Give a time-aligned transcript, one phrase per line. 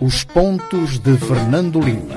[0.00, 2.16] Os pontos de Fernando Lima.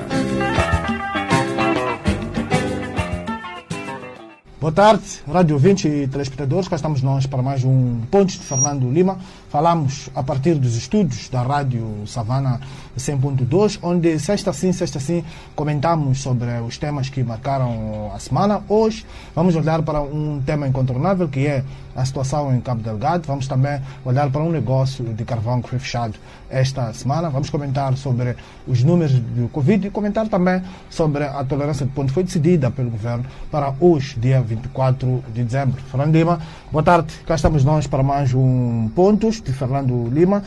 [4.58, 6.66] Boa tarde, rádio 20 e telespectadores.
[6.66, 9.18] Cá estamos nós para mais um Pontos de Fernando Lima.
[9.50, 12.60] Falamos a partir dos estúdios da Rádio Savana
[12.96, 15.24] 100.2, onde sexta sim, sexta sim,
[15.56, 18.62] comentamos sobre os temas que marcaram a semana.
[18.68, 19.04] Hoje
[19.34, 21.64] vamos olhar para um tema incontornável que é
[21.96, 23.26] a situação em Cabo Delgado.
[23.26, 26.14] Vamos também olhar para um negócio de carvão que foi fechado
[26.48, 27.28] esta semana.
[27.28, 28.36] Vamos comentar sobre
[28.68, 32.12] os números do Covid e comentar também sobre a tolerância de ponto.
[32.12, 35.82] Foi decidida pelo governo para hoje, dia 24 de dezembro.
[35.90, 36.40] Fernando Lima,
[36.70, 37.12] boa tarde.
[37.26, 40.42] Cá estamos nós para mais um Pontos de Fernando Lima.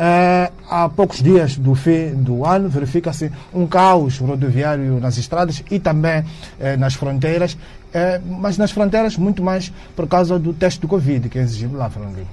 [0.00, 5.78] Uh, há poucos dias do fim do ano verifica-se um caos rodoviário nas estradas e
[5.78, 7.58] também uh, nas fronteiras, uh,
[8.40, 11.90] mas nas fronteiras muito mais por causa do teste do Covid que é exigido lá,
[11.90, 12.26] Fernando.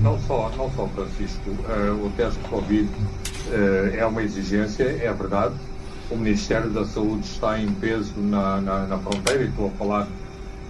[0.00, 1.50] não só, não só Francisco,
[2.02, 2.88] o teste do Covid
[3.92, 5.54] é uma exigência, é verdade.
[6.10, 10.08] O Ministério da Saúde está em peso na, na, na fronteira, e estou a falar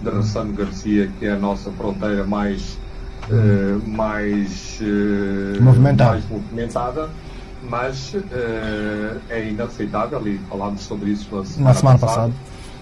[0.01, 2.77] de Ressano Garcia, que é a nossa fronteira mais
[3.29, 6.11] uh, mais, uh, movimentada.
[6.11, 7.09] mais movimentada,
[7.69, 12.33] mas uh, é inaceitável, e falámos sobre isso na semana, na semana passada, passada,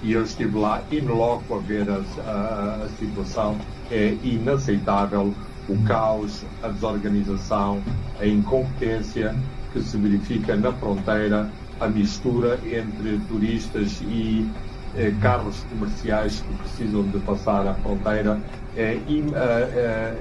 [0.04, 3.58] e eu estive lá e logo a ver a, a, a situação,
[3.92, 5.34] é inaceitável
[5.70, 7.82] o caos, a desorganização,
[8.20, 9.36] a incompetência
[9.72, 14.50] que se verifica na fronteira, a mistura entre turistas e
[14.96, 18.40] eh, carros comerciais que precisam de passar a fronteira.
[18.76, 20.16] É, in, é, é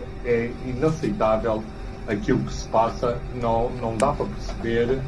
[0.66, 1.62] inaceitável
[2.06, 5.00] aquilo que se passa, não, não dá para perceber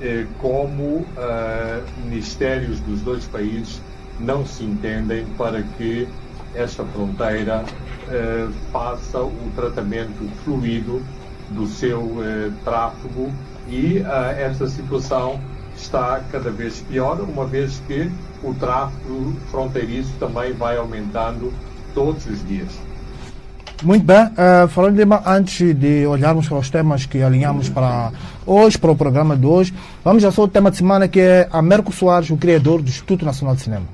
[0.00, 3.80] eh, como eh, ministérios dos dois países
[4.18, 6.08] não se entendem para que
[6.54, 7.64] esta fronteira
[8.08, 11.02] eh, faça o tratamento fluido
[11.50, 13.32] do seu eh, tráfego
[13.68, 14.02] e
[14.38, 15.40] esta situação
[15.76, 18.10] está cada vez pior, uma vez que
[18.42, 21.52] o tráfego fronteiriço também vai aumentando
[21.94, 22.91] todos os dias.
[23.82, 28.12] Muito bem, uh, falando de, antes de olharmos para os temas que alinhamos para
[28.46, 31.48] hoje, para o programa de hoje, vamos já só o tema de semana que é
[31.50, 33.86] Américo Soares, o criador do Instituto Nacional de Cinema.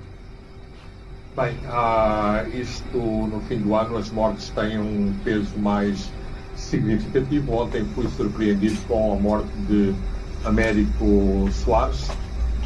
[1.35, 6.11] Bem, uh, isto no fim do ano as mortes têm um peso mais
[6.55, 7.55] significativo.
[7.55, 9.95] Ontem fui surpreendido com a morte de
[10.45, 12.11] Américo Soares,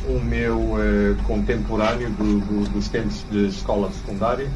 [0.08, 4.50] um meu uh, contemporâneo do, do, dos tempos de escola secundária.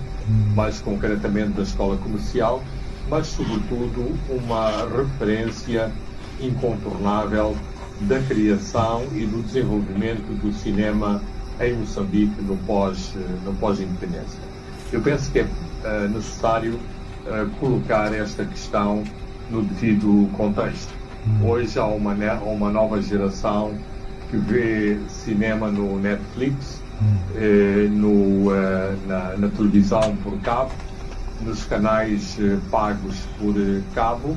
[0.55, 2.63] Mais concretamente da escola comercial,
[3.09, 5.93] mas sobretudo uma referência
[6.41, 7.57] incontornável
[8.01, 11.23] da criação e do desenvolvimento do cinema
[11.61, 14.39] em Moçambique no pós eh, no pós-independência.
[14.93, 19.03] Eu penso que é uh, necessário uh, colocar esta questão
[19.51, 20.93] no devido contexto.
[21.27, 21.49] Hum.
[21.49, 22.13] Hoje há uma,
[22.43, 23.75] uma nova geração
[24.31, 26.86] que vê cinema no Netflix, eh,
[27.91, 30.71] no, eh, na, na, televisão por cabo,
[31.43, 34.37] nos canais eh, pagos por eh, cabo.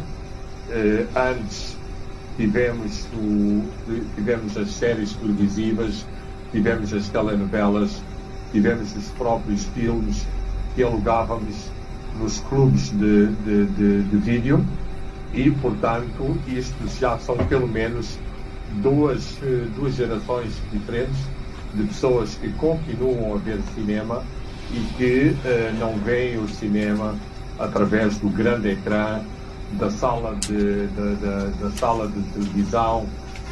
[0.70, 1.78] Eh, antes
[2.38, 3.64] tivemos, o,
[4.16, 6.06] tivemos as séries televisivas,
[6.52, 8.02] tivemos as telenovelas,
[8.52, 10.28] tivemos os próprios filmes
[10.76, 11.72] que alugávamos
[12.20, 14.66] nos clubes de, de, de, de vídeo
[15.34, 18.18] e, portanto, isto já são pelo menos
[18.82, 21.18] duas, eh, duas gerações diferentes
[21.74, 24.24] de pessoas que continuam a ver cinema
[24.72, 27.16] e que uh, não veem o cinema
[27.58, 29.20] através do grande ecrã,
[29.74, 33.06] da sala de, de, de da sala de televisão,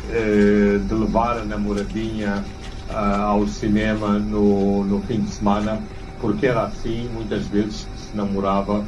[0.09, 2.43] uh, de levar a namoradinha
[2.89, 5.79] uh, ao cinema no, no fim de semana,
[6.19, 8.83] porque era assim muitas vezes que se namorava,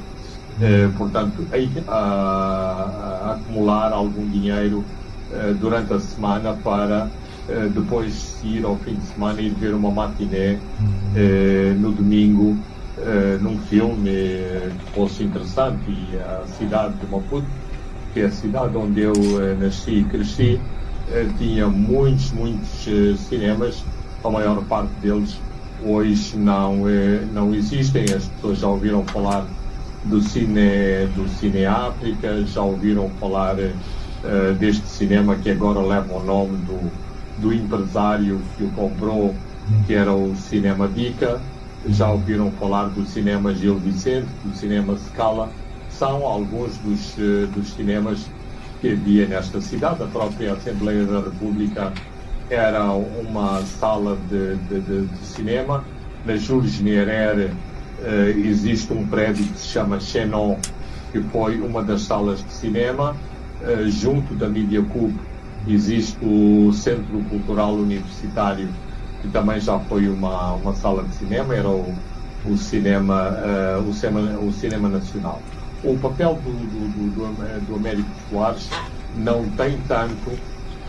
[0.98, 1.48] portanto,
[1.88, 4.84] a, a, a acumular algum dinheiro
[5.32, 7.08] eh, durante a semana para
[7.74, 12.58] depois ir ao fim de semana e ver uma matiné uh, no domingo
[13.42, 15.90] num filme que fosse interessante.
[15.90, 17.48] E a cidade de Maputo
[18.14, 19.14] que é a cidade onde eu
[19.58, 20.60] nasci e cresci
[21.38, 23.84] tinha muitos, muitos cinemas.
[24.24, 25.40] A maior parte deles
[25.84, 26.82] hoje não,
[27.34, 28.04] não existem.
[28.04, 29.46] As pessoas já ouviram falar
[30.04, 33.56] do Cine, do Cine África, já ouviram falar
[34.60, 36.92] deste cinema que agora leva o nome do,
[37.42, 39.36] do empresário que o comprou,
[39.86, 41.42] que era o Cinema Dica.
[41.88, 45.50] Já ouviram falar do Cinema Gil Vicente, do Cinema Scala.
[45.90, 48.26] São alguns dos, uh, dos cinemas
[48.82, 50.04] que havia nesta cidade.
[50.04, 51.94] A própria Assembleia da República
[52.50, 55.84] era uma sala de, de, de, de cinema.
[56.26, 57.46] Na Jules Nyerere
[58.00, 60.58] uh, existe um prédio que se chama Chenon,
[61.12, 63.16] que foi uma das salas de cinema
[63.62, 65.20] uh, junto da Media Cube,
[65.68, 68.70] existe o Centro Cultural Universitário,
[69.22, 71.94] que também já foi uma, uma sala de cinema, era o,
[72.46, 73.32] o, cinema,
[73.78, 75.42] uh, o, cinema, o cinema nacional.
[75.84, 78.70] O papel do, do, do, do Américo Soares
[79.16, 80.32] não tem tanto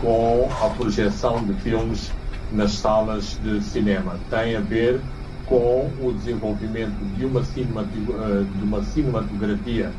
[0.01, 2.11] com a projeção de filmes
[2.51, 4.15] nas salas de cinema.
[4.29, 4.99] Tem a ver
[5.45, 9.91] com o desenvolvimento de uma, de uma cinematografia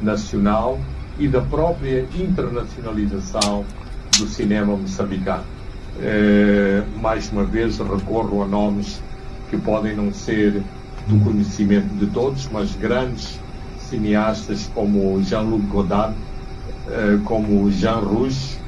[0.00, 0.78] nacional
[1.18, 3.64] e da própria internacionalização
[4.18, 5.44] do cinema moçambicano.
[6.00, 9.00] É, mais uma vez recorro a nomes
[9.48, 10.62] que podem não ser
[11.06, 13.38] do conhecimento de todos, mas grandes
[13.78, 16.14] cineastas como Jean-Luc Godard,
[16.88, 18.58] é, como Jean Rouge,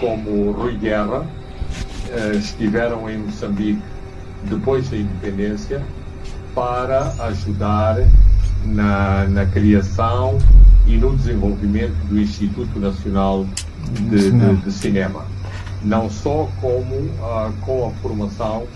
[0.00, 1.26] como Rui Guerra,
[2.12, 3.82] é, estiveram em Moçambique
[4.44, 5.82] depois da independência
[6.54, 7.98] para ajudar
[8.66, 10.38] na, na criação
[10.86, 13.46] e no desenvolvimento do Instituto Nacional
[13.90, 15.24] de, de, de Cinema.
[15.82, 18.66] Não só como uh, com a formação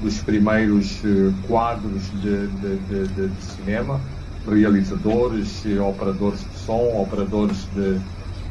[0.00, 4.00] dos primeiros uh, quadros de, de, cinema,
[4.48, 8.00] realizadores, operadores de som, operadores de,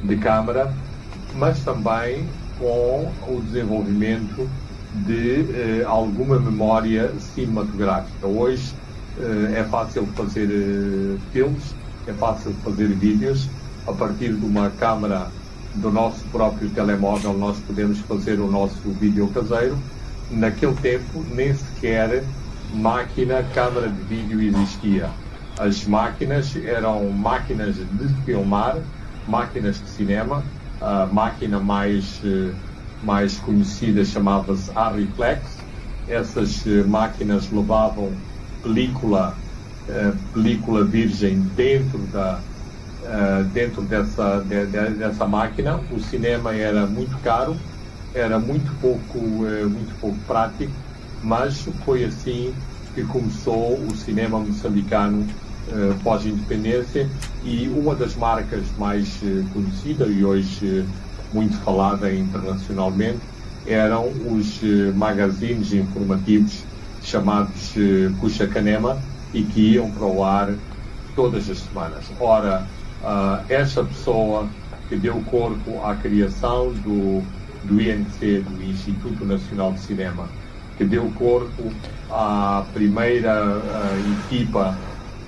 [0.03, 0.73] de câmara,
[1.35, 2.27] mas também
[2.59, 4.47] com o desenvolvimento
[5.07, 8.27] de uh, alguma memória cinematográfica.
[8.27, 8.73] Hoje
[9.17, 10.49] uh, é fácil fazer
[11.31, 11.75] filmes,
[12.07, 13.49] é fácil fazer vídeos
[13.87, 15.27] a partir de uma câmara
[15.73, 19.77] do nosso próprio telemóvel nós podemos fazer o nosso vídeo caseiro.
[20.29, 22.25] Naquele tempo nem sequer
[22.73, 25.09] máquina, câmara de vídeo existia.
[25.59, 28.83] As máquinas eram máquinas de filmar,
[29.27, 32.21] máquinas de cinema, a máquina mais
[33.03, 35.67] mais conhecida chamava-se Arriflex.
[36.07, 38.23] Essas eh, máquinas levavam
[38.61, 39.37] película,
[39.87, 42.45] eh, película virgem dentro da
[43.03, 45.85] eh, dentro dessa de, de, dessa máquina.
[45.89, 47.59] O cinema era muito caro,
[48.13, 50.75] era muito pouco muito pouco prático,
[51.21, 52.55] mas foi assim
[52.93, 55.25] que começou o cinema moçambicano
[56.03, 57.09] pós-independência
[57.41, 59.19] e uma das marcas mais
[59.49, 60.89] conhecidas e hoje
[61.33, 63.27] muito falada internacionalmente,
[63.65, 64.61] eram os
[64.95, 66.67] magazines informativos
[66.99, 67.73] chamados
[68.17, 69.03] Cuxa eh, Canema
[69.33, 70.59] e que iam para o ar
[71.15, 72.13] todas as semanas.
[72.19, 72.69] Ora,
[73.03, 74.47] uh, essa pessoa
[74.89, 77.21] que deu corpo à criação do,
[77.63, 80.27] do INC, do Instituto Nacional de Cinema,
[80.77, 81.71] que deu corpo
[82.09, 84.77] à primeira uh, equipa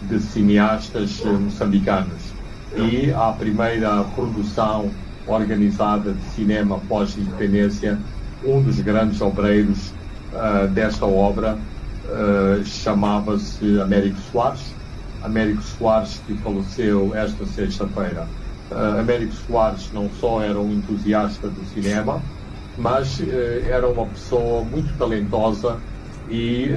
[0.10, 2.34] de cineastas moçambicanos
[2.76, 4.92] e à primeira produção
[5.28, 7.98] organizada de cinema pós-independência,
[8.44, 9.92] um dos grandes obreiros
[10.34, 11.58] uh, desta obra
[12.06, 14.75] uh, chamava-se Américo Soares.
[15.26, 18.28] Américo Soares que faleceu esta sexta-feira.
[18.72, 22.22] Uh, Américo Soares não só era um entusiasta do cinema,
[22.78, 23.22] mas
[23.70, 25.78] era uma pessoa muito talentosa
[26.30, 26.70] e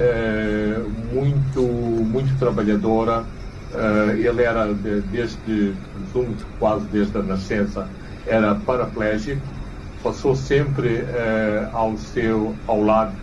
[1.13, 3.25] muito, muito trabalhadora.
[4.17, 7.85] ele era de, desde, presumo quase desde a nascença,
[8.25, 9.41] era paraplégico,
[10.03, 13.13] passou sempre uh, ao seu ao lado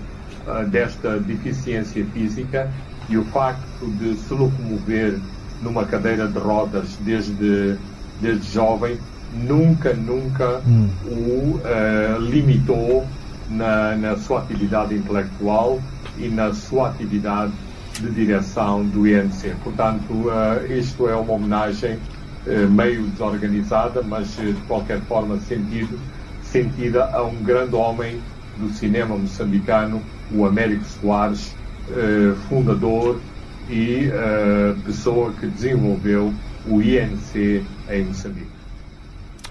[0.47, 2.71] uh, desta deficiência física
[3.09, 5.19] e o facto de se locomover
[5.63, 7.77] numa cadeira de rodas desde
[8.21, 8.99] desde jovem
[9.35, 10.89] nunca nunca hum.
[11.05, 13.07] o uh, limitou
[13.51, 15.81] na, na sua atividade intelectual
[16.19, 17.53] e na sua atividade
[18.01, 19.55] de direção do INC.
[19.63, 20.27] Portanto,
[20.69, 21.99] isto é uma homenagem
[22.47, 25.99] eh, meio desorganizada, mas de qualquer forma sentido,
[26.43, 28.21] sentida a um grande homem
[28.57, 30.01] do cinema moçambicano,
[30.33, 31.56] o Américo Soares,
[31.91, 33.19] eh, fundador
[33.69, 34.11] e
[34.85, 36.33] pessoa que desenvolveu
[36.69, 38.57] o INC em Moçambique.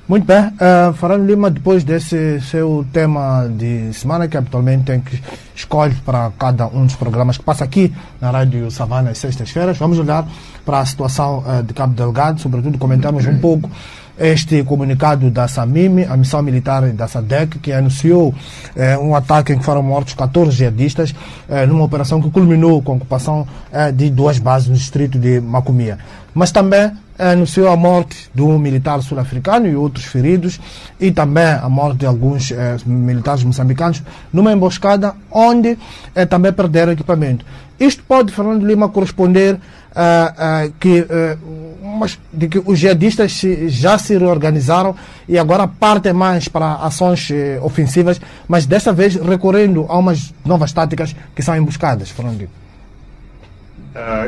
[0.07, 5.19] Muito bem, uh, Farano Lima, depois desse seu tema de semana, que habitualmente tem que
[5.55, 9.97] escolhe para cada um dos programas que passa aqui na Rádio Savana às sextas-feiras, vamos
[9.97, 10.23] olhar
[10.63, 13.67] para a situação uh, de Cabo Delgado, sobretudo comentarmos um pouco
[14.17, 18.33] este comunicado da SAMIMI, a missão militar da SADEC, que anunciou
[18.75, 21.13] eh, um ataque em que foram mortos 14 jihadistas,
[21.49, 25.39] eh, numa operação que culminou com a ocupação eh, de duas bases no distrito de
[25.41, 25.97] Macomia.
[26.33, 30.59] Mas também anunciou a morte de um militar sul-africano e outros feridos,
[30.99, 35.77] e também a morte de alguns eh, militares moçambicanos numa emboscada onde
[36.13, 37.45] eh, também perderam equipamento.
[37.79, 43.97] Isto pode, Fernando Lima, corresponder uh, uh, que, uh, de que os jihadistas se, já
[43.97, 44.95] se reorganizaram
[45.27, 47.29] e agora partem mais para ações
[47.61, 52.64] ofensivas, mas desta vez recorrendo a umas novas táticas que são emboscadas, Fernando Lima.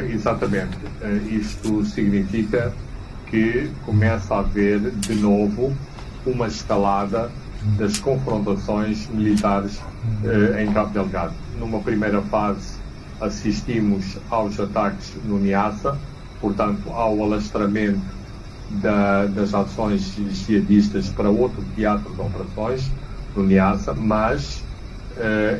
[0.10, 0.78] Exatamente.
[1.30, 2.74] isto significa
[3.30, 5.76] que começa a haver de novo
[6.26, 7.30] uma escalada
[7.78, 9.82] das confrontações militares
[10.24, 11.34] eh, em Cabo Delgado.
[11.60, 12.78] Numa primeira fase,
[13.20, 15.98] assistimos aos ataques no Niassa,
[16.40, 18.00] portanto, ao alastramento
[18.82, 22.90] da, das ações jihadistas para outro teatro de operações,
[23.36, 24.64] no Niassa, mas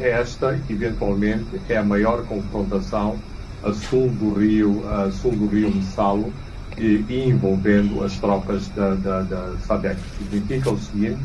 [0.02, 3.18] esta, eventualmente, é a maior confrontação
[3.64, 6.32] a sul do rio, a sul do rio Messalo,
[6.78, 9.98] e, e envolvendo as tropas da, da, da SADEC.
[10.18, 11.20] Significa o seguinte,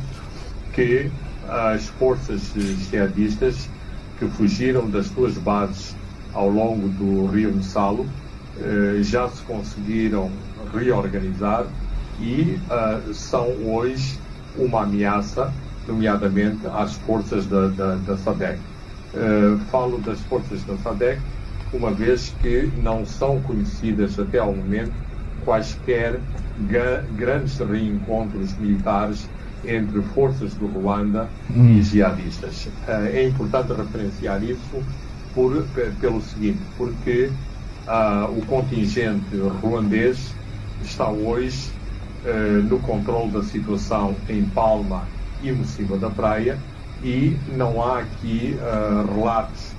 [0.73, 1.11] que
[1.49, 3.69] as forças jihadistas
[4.19, 5.95] que fugiram das suas bases
[6.33, 8.07] ao longo do rio Messalo
[8.59, 10.31] eh, já se conseguiram
[10.75, 11.67] reorganizar
[12.21, 14.19] e uh, são hoje
[14.57, 15.53] uma ameaça,
[15.89, 18.59] nomeadamente às forças da, da, da SADEC.
[19.15, 21.21] Uh, falo das forças da SADEC
[21.73, 24.93] uma vez que não são conhecidas até ao momento
[25.45, 26.21] quaisquer
[27.17, 29.29] grandes reencontros militares
[29.65, 31.79] entre forças do Ruanda hum.
[31.79, 32.67] e jihadistas.
[32.67, 34.83] Uh, é importante referenciar isso
[35.35, 35.65] por,
[36.01, 37.31] pelo seguinte, porque
[37.87, 40.35] uh, o contingente ruandês
[40.83, 41.71] está hoje
[42.25, 45.05] uh, no controle da situação em Palma
[45.43, 46.59] e Mocima da Praia
[47.03, 48.57] e não há aqui
[49.13, 49.73] relatos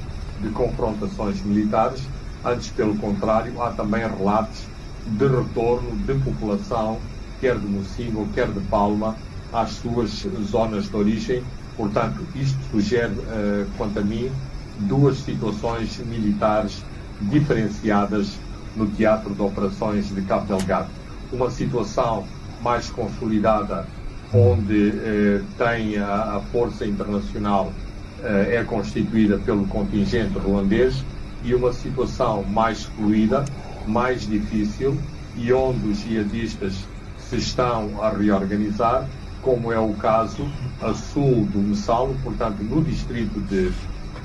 [0.43, 2.03] de confrontações militares,
[2.43, 4.67] antes pelo contrário, há também relatos
[5.05, 6.99] de retorno de população,
[7.39, 9.15] quer de Mocimbo, quer de Palma,
[9.51, 11.43] às suas zonas de origem.
[11.75, 14.29] Portanto, isto sugere, uh, quanto a mim,
[14.77, 16.83] duas situações militares
[17.21, 18.39] diferenciadas
[18.75, 20.89] no teatro de operações de Cabo Delgado.
[21.31, 22.27] Uma situação
[22.61, 23.87] mais consolidada,
[24.33, 27.82] onde eh, tem a, a, força internacional eh,
[28.23, 31.03] é constituída pelo contingente ruandês,
[31.43, 33.43] e uma situação mais fluida,
[33.85, 34.97] mais difícil,
[35.35, 36.73] e onde os jihadistas
[37.17, 39.07] se estão a reorganizar,
[39.41, 40.47] como é o caso
[40.81, 43.71] a sul do Messalo, portanto, no distrito de,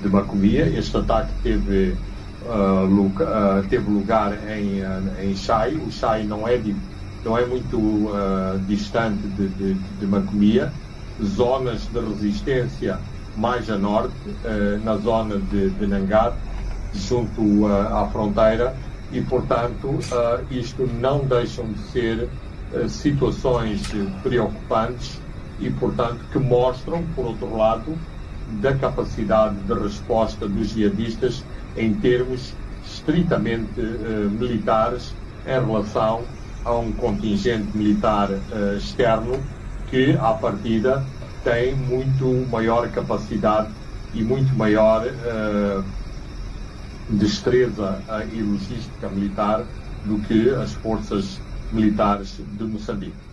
[0.00, 0.67] de Macomia.
[0.78, 1.97] Este ataque teve,
[2.47, 5.75] uh, lugar, uh, teve lugar em, uh, em Chai.
[5.75, 6.75] O Chai não é, de,
[7.25, 8.11] não é muito
[8.67, 10.73] distante de, de, de Macomia.
[11.21, 13.00] Zonas de resistência
[13.38, 14.12] mais a norte,
[14.85, 16.35] na zona de, de Nangat,
[16.92, 18.75] junto à fronteira,
[19.12, 19.99] e, portanto,
[20.50, 22.28] isto não deixam de ser
[22.75, 23.80] eh, situações
[24.23, 25.18] preocupantes
[25.59, 27.97] e, portanto, que mostram, por outro lado,
[28.61, 31.45] da capacidade de resposta dos jihadistas
[31.76, 32.54] em termos
[32.85, 33.80] estritamente
[34.38, 35.14] militares
[35.47, 36.23] em relação
[36.64, 38.30] a um contingente militar
[38.76, 39.38] externo
[39.90, 41.04] que, à partida,
[41.45, 43.68] tem muito maior capacidade
[44.14, 45.85] e muito maior uh,
[47.11, 47.99] destreza
[48.33, 49.64] e logística militar
[50.04, 51.40] do que as forças
[51.73, 53.28] militares de Moçambique.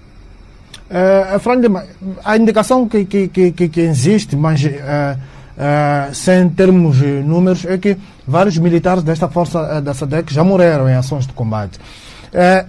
[0.90, 1.84] Uh,
[2.24, 7.98] a indicação que, que, que, que existe, mas uh, uh, sem termos números, é que
[8.28, 11.80] vários militares desta força da SADEC já morreram em ações de combate.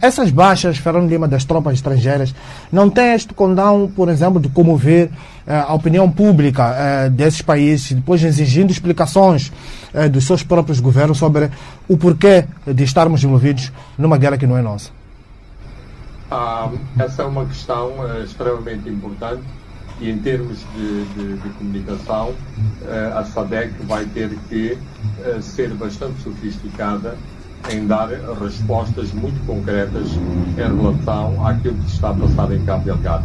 [0.00, 2.34] Essas baixas, Fernando Lima, das tropas estrangeiras,
[2.70, 5.10] não tem este condão, por exemplo, de comover
[5.46, 9.52] a opinião pública desses países, depois exigindo explicações
[10.12, 11.50] dos seus próprios governos sobre
[11.88, 14.90] o porquê de estarmos envolvidos numa guerra que não é nossa?
[16.30, 17.92] Ah, essa é uma questão
[18.22, 19.42] extremamente importante
[20.00, 22.34] e em termos de, de, de comunicação
[23.14, 24.78] a SADEC vai ter que
[25.40, 27.16] ser bastante sofisticada
[27.70, 28.08] em dar
[28.40, 30.08] respostas muito concretas
[30.56, 33.24] em relação àquilo que está a passar em Cabo Delgado.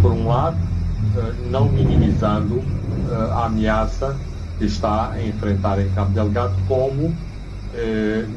[0.00, 0.56] por um lado,
[1.50, 2.62] não minimizando
[3.32, 4.16] a ameaça
[4.58, 7.14] que está a enfrentar em Cabo Delgado, como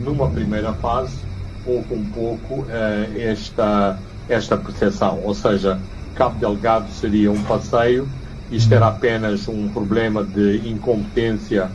[0.03, 1.31] numa primeira fase
[1.65, 5.79] houve um pouco uh, esta, esta percepção, ou seja,
[6.15, 8.07] Cabo Delgado seria um passeio,
[8.51, 11.71] isto era apenas um problema de incompetência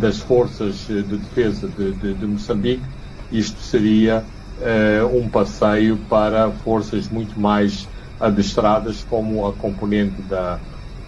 [0.00, 2.82] das forças de defesa de, de, de Moçambique,
[3.30, 4.24] isto seria
[4.58, 7.86] uh, um passeio para forças muito mais
[8.18, 10.58] adestradas, como a componente da,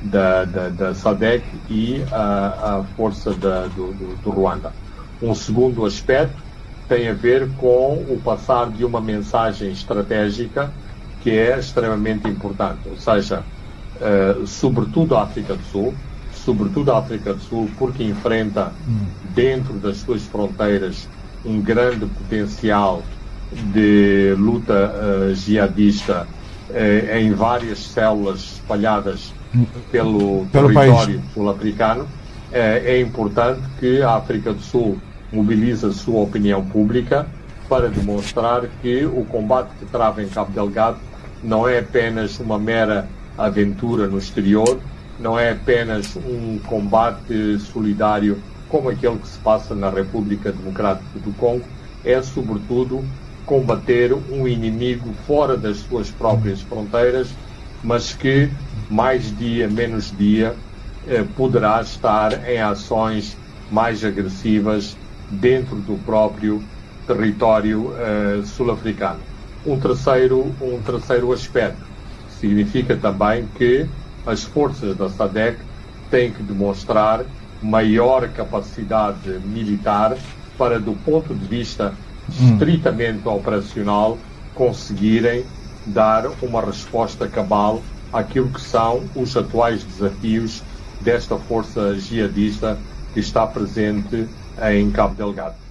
[0.03, 4.73] da, da, da SADEC e a, a força da, do, do, do Ruanda.
[5.23, 6.43] Um segundo aspecto
[6.87, 10.73] tem a ver com o passar de uma mensagem estratégica
[11.21, 13.43] que é extremamente importante, ou seja,
[14.01, 15.95] uh, sobretudo a África do Sul,
[16.33, 18.73] sobretudo a África do Sul, porque enfrenta
[19.35, 21.09] dentro das suas fronteiras
[21.45, 23.03] um grande potencial
[23.73, 26.27] de luta uh, jihadista
[26.71, 29.33] uh, em várias células espalhadas
[29.91, 32.07] pelo, pelo território sul-africano,
[32.53, 34.99] é importante que a África do Sul
[35.33, 37.27] mobiliza sua opinião pública
[37.69, 40.99] para demonstrar que o combate que trava em Cabo Delgado
[41.43, 44.81] não é apenas uma mera aventura no exterior,
[45.19, 51.33] não é apenas um combate solidário como aquele que se passa na República Democrática do
[51.35, 51.65] Congo,
[52.05, 53.05] é sobretudo
[53.45, 57.29] combater um inimigo fora das suas próprias fronteiras,
[57.83, 58.51] mas que
[58.91, 60.55] mais dia, menos dia,
[61.07, 63.37] eh, poderá estar em ações
[63.71, 64.97] mais agressivas
[65.31, 66.63] dentro do próprio
[67.07, 69.21] território eh, sul-africano.
[69.65, 71.86] Um terceiro, um terceiro aspecto
[72.47, 73.87] significa também que
[74.25, 75.59] as forças da SADEC
[76.11, 77.25] têm que demonstrar
[77.61, 80.17] maior capacidade militar
[80.57, 81.93] para, do ponto de vista
[82.29, 82.53] hum.
[82.53, 84.17] estritamente operacional,
[84.55, 85.45] conseguirem
[85.87, 90.63] dar uma resposta cabal àquilo que são os atuais desafios
[91.01, 92.79] desta força jihadista
[93.13, 94.27] que está presente
[94.71, 95.66] em Cabo Delgado.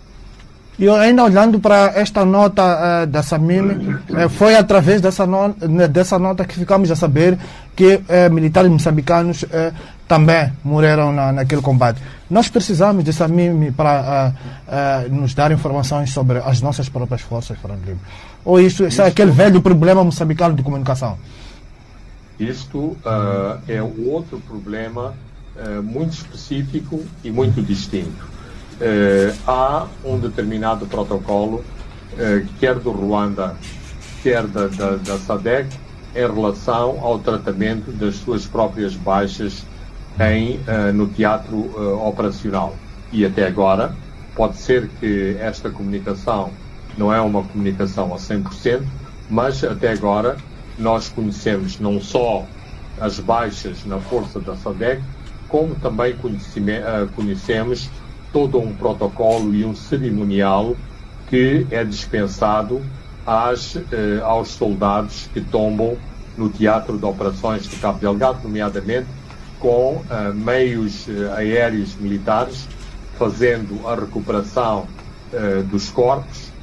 [0.78, 5.88] E ainda olhando para esta nota uh, da Samim, uh, foi através dessa, no, né,
[5.88, 7.38] dessa nota que ficamos a saber
[7.74, 9.46] que uh, militares moçambicanos
[10.08, 12.02] também morreram na, naquele combate.
[12.30, 14.34] Nós precisamos de Samim para
[15.10, 17.98] nos dar informações sobre as nossas próprias forças, Franklin.
[18.44, 21.18] Ou isso, isso é aquele velho problema moçambicano de comunicação?
[22.40, 22.96] Isto
[23.68, 25.14] é outro problema
[25.84, 28.35] muito específico e muito distinto eh,
[29.48, 31.64] há um determinado protocolo,
[32.18, 33.56] eh, quer do Ruanda,
[34.22, 35.70] quer da, da, da SADEC,
[36.16, 39.66] em relação ao tratamento das suas próprias baixas
[40.20, 41.58] em, uh, no teatro
[42.08, 42.74] operacional.
[43.12, 43.94] E até agora,
[44.34, 46.52] pode ser que esta comunicação
[46.98, 48.84] não é uma comunicação a 100%,
[49.30, 50.38] mas até agora
[50.78, 52.46] nós conhecemos não só
[53.00, 55.02] as baixas na força da SADEC,
[55.48, 56.16] como também
[57.16, 57.90] conhecemos
[58.36, 60.76] todo um protocolo e um cerimonial
[61.30, 62.82] que é dispensado
[63.26, 65.96] às, eh, aos soldados que tombam
[66.38, 69.08] no teatro de operações de Cabo Delgado, nomeadamente
[69.58, 72.68] com eh, meios eh, aéreos militares,
[73.18, 74.86] fazendo a recuperação
[75.32, 76.54] eh, dos corpos,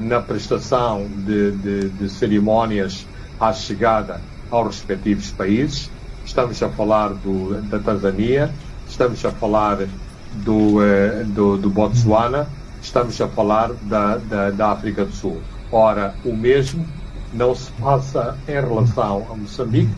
[0.00, 3.06] na prestação de, de, de cerimónias
[3.40, 5.90] à chegada aos respectivos países.
[6.24, 8.52] Estamos a falar do, da Tanzânia,
[8.86, 9.78] estamos a falar
[10.36, 12.48] do, eh, do, do, Botsuana,
[12.80, 15.40] estamos a falar da, da, da, África do Sul.
[15.70, 16.86] Ora, o mesmo
[17.32, 19.92] não se passa em relação a Moçambique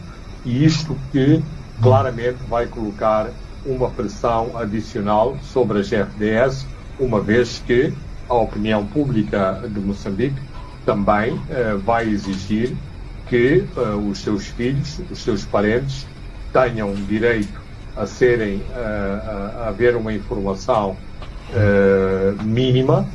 [0.44, 1.42] e isto que
[1.82, 3.28] claramente vai colocar
[3.64, 6.66] uma pressão adicional sobre as FDS,
[6.98, 7.92] uma vez que
[8.28, 10.40] a opinião pública de Moçambique
[10.84, 12.76] também eh, vai exigir
[13.28, 16.06] que eh, os seus filhos, os seus parentes,
[16.52, 17.65] tenham direito
[17.96, 20.96] a serem a, a haver uma informação
[21.50, 23.06] uh, mínima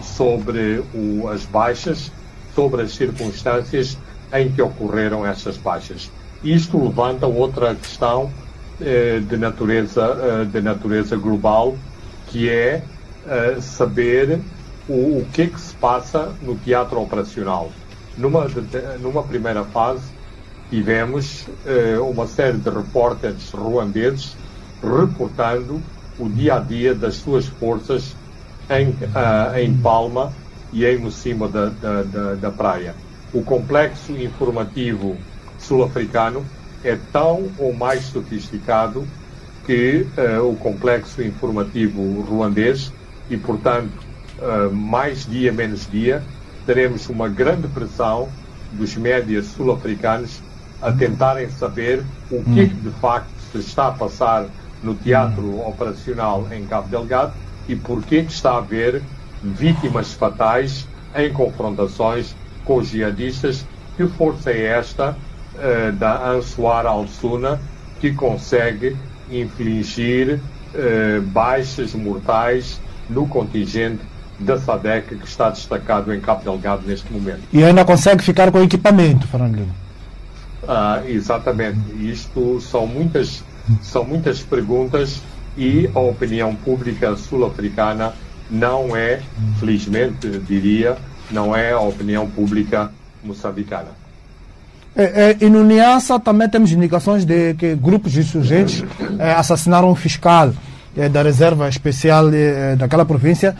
[0.00, 2.12] sobre o, as baixas,
[2.54, 3.98] sobre as circunstâncias
[4.32, 6.10] em que ocorreram essas baixas.
[6.42, 8.24] Isto levanta outra questão
[8.80, 11.76] uh, de natureza de natureza global,
[12.28, 12.82] que é
[13.60, 14.40] saber
[14.88, 17.70] o, o que é que se passa no teatro operacional.
[18.16, 18.46] Numa,
[19.00, 20.02] numa primeira fase,
[20.70, 24.36] tivemos eh, uma série de repórteres ruandeses
[24.82, 25.80] reportando
[26.18, 28.14] o dia a dia das suas forças
[28.70, 30.32] em, uh, em Palma
[30.72, 32.94] e em cima da, da, da, da praia.
[33.32, 35.16] O complexo informativo
[35.58, 36.44] sul-africano
[36.84, 39.06] é tão ou mais sofisticado
[39.64, 42.92] que uh, o complexo informativo ruandês
[43.30, 43.92] e, portanto,
[44.38, 46.22] uh, mais dia menos dia,
[46.66, 48.28] teremos uma grande pressão
[48.72, 50.40] dos médias sul-africanos
[50.80, 52.80] a tentarem saber o que hum.
[52.82, 54.46] de facto se está a passar
[54.82, 57.32] no teatro operacional em Cabo Delgado
[57.68, 59.02] e porquê que está a haver
[59.42, 63.64] vítimas fatais em confrontações com os jihadistas.
[63.96, 65.16] Que força é esta
[65.54, 67.60] uh, da Ansuar al-Suna
[68.00, 68.96] que consegue
[69.28, 70.34] infligir
[70.74, 74.00] uh, baixas mortais no contingente
[74.38, 77.42] da SADEC que está destacado em Cabo Delgado neste momento.
[77.52, 79.87] E ainda consegue ficar com equipamento, Fernando Lima.
[80.66, 81.78] Ah, exatamente.
[82.00, 83.44] Isto são muitas,
[83.82, 85.20] são muitas perguntas
[85.56, 88.12] e a opinião pública sul-africana
[88.50, 89.20] não é,
[89.58, 90.96] felizmente diria,
[91.30, 92.90] não é a opinião pública
[93.22, 93.98] moçambicana.
[94.96, 98.84] É, é, e no Niassa também temos indicações de que grupos de insurgentes
[99.18, 100.52] é, assassinaram um fiscal
[100.96, 103.54] é, da reserva especial é, daquela província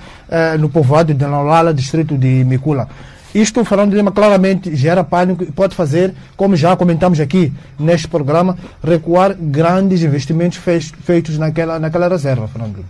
[0.59, 2.89] no povoado de Nolala, distrito de Mikula.
[3.35, 8.09] Isto, falando de Lima, claramente gera pânico e pode fazer, como já comentamos aqui neste
[8.09, 12.85] programa, recuar grandes investimentos feitos naquela, naquela reserva, Fernando.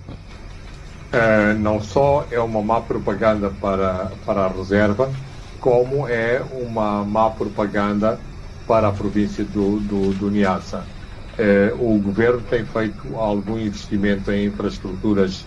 [1.12, 5.10] É, não só é uma má propaganda para, para a reserva,
[5.58, 8.20] como é uma má propaganda
[8.66, 10.84] para a província do, do, do Niassa.
[11.38, 15.46] Eh, o governo tem feito algum investimento em infraestruturas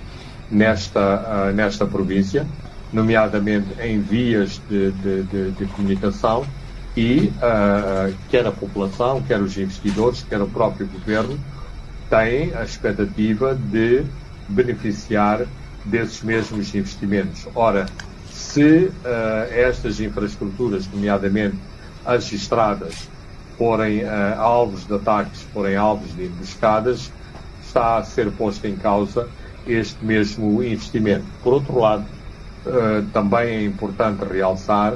[0.50, 2.48] nesta, uh, nesta província,
[2.92, 6.46] nomeadamente em vias de, de, de, de comunicação
[6.96, 11.40] e uh, quer a população, quer os investidores, quer o próprio governo
[12.10, 14.04] têm a expectativa de
[14.50, 15.46] beneficiar
[15.86, 17.48] desses mesmos investimentos.
[17.56, 17.86] Ora,
[18.30, 18.92] se uh,
[19.50, 21.56] estas infraestruturas, nomeadamente
[22.06, 23.08] as estradas,
[23.58, 27.10] forem uh, alvos de ataques, forem alvos de emboscadas,
[27.66, 29.30] está a ser posto em causa
[29.66, 31.24] este mesmo investimento.
[31.42, 32.06] Por outro lado,
[32.66, 34.96] uh, também é importante realçar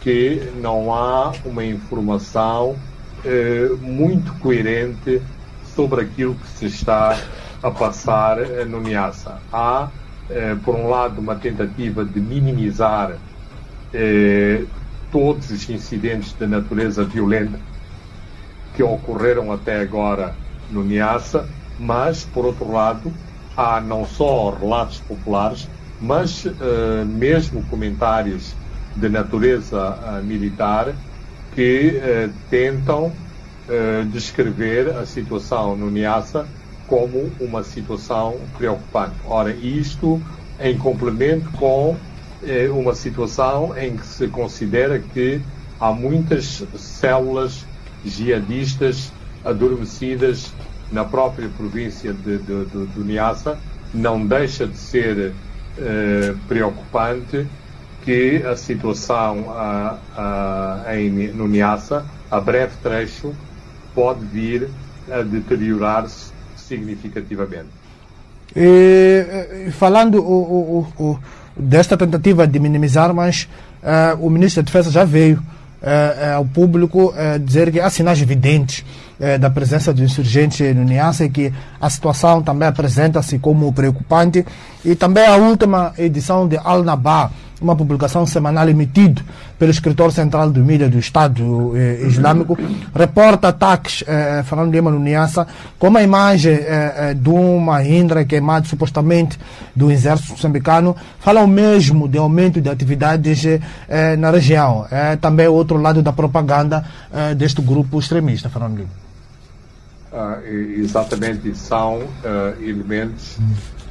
[0.00, 2.76] que não há uma informação
[3.80, 5.20] muito coerente
[5.74, 7.18] sobre aquilo que se está
[7.60, 9.40] a passar no Niassa.
[9.52, 9.88] Há
[10.28, 13.16] eh, por um lado, uma tentativa de minimizar
[13.94, 14.64] eh,
[15.12, 17.60] todos os incidentes de natureza violenta
[18.74, 20.34] que ocorreram até agora
[20.70, 21.48] no Niassa,
[21.78, 23.12] mas, por outro lado,
[23.56, 28.54] há não só relatos populares, mas eh, mesmo comentários
[28.94, 30.96] de natureza eh, militar
[31.50, 33.16] que eh, tentam
[34.12, 36.48] descrever a situação no Niassa
[36.86, 39.16] como uma situação preocupante.
[39.24, 40.22] Ora, isto
[40.56, 41.98] em complemento com
[42.72, 45.42] uma situação em que se considera que
[45.80, 47.66] há muitas células
[48.04, 50.54] jihadistas adormecidas
[50.88, 53.60] na própria província de, de, de, de Niassa,
[53.92, 55.34] não deixa de ser
[55.78, 57.46] eh, preocupante
[58.04, 63.34] que a situação ah, ah, em, no Niassa, a breve trecho,
[63.94, 64.68] pode vir
[65.10, 67.68] a deteriorar-se significativamente.
[68.54, 71.18] E, falando o, o, o,
[71.56, 73.48] desta tentativa de minimizar, mas
[73.82, 75.42] uh, o ministro da Defesa já veio
[75.82, 78.84] uh, ao público uh, dizer que há sinais evidentes
[79.40, 84.44] da presença do insurgente no Niassa e que a situação também apresenta-se como preocupante.
[84.84, 89.22] E também a última edição de Al-Naba, uma publicação semanal emitida
[89.58, 92.58] pelo escritor central do mídia do Estado eh, Islâmico,
[92.94, 95.46] reporta ataques, eh, falando de Emmanuel Niassa,
[95.78, 99.38] com uma imagem eh, eh, de uma Indra queimada supostamente
[99.74, 104.86] do exército moçambicano, fala o mesmo de aumento de atividades eh, na região.
[104.90, 109.06] É também outro lado da propaganda eh, deste grupo extremista, Fernando Lima.
[110.12, 113.36] Ah, exatamente, são uh, elementos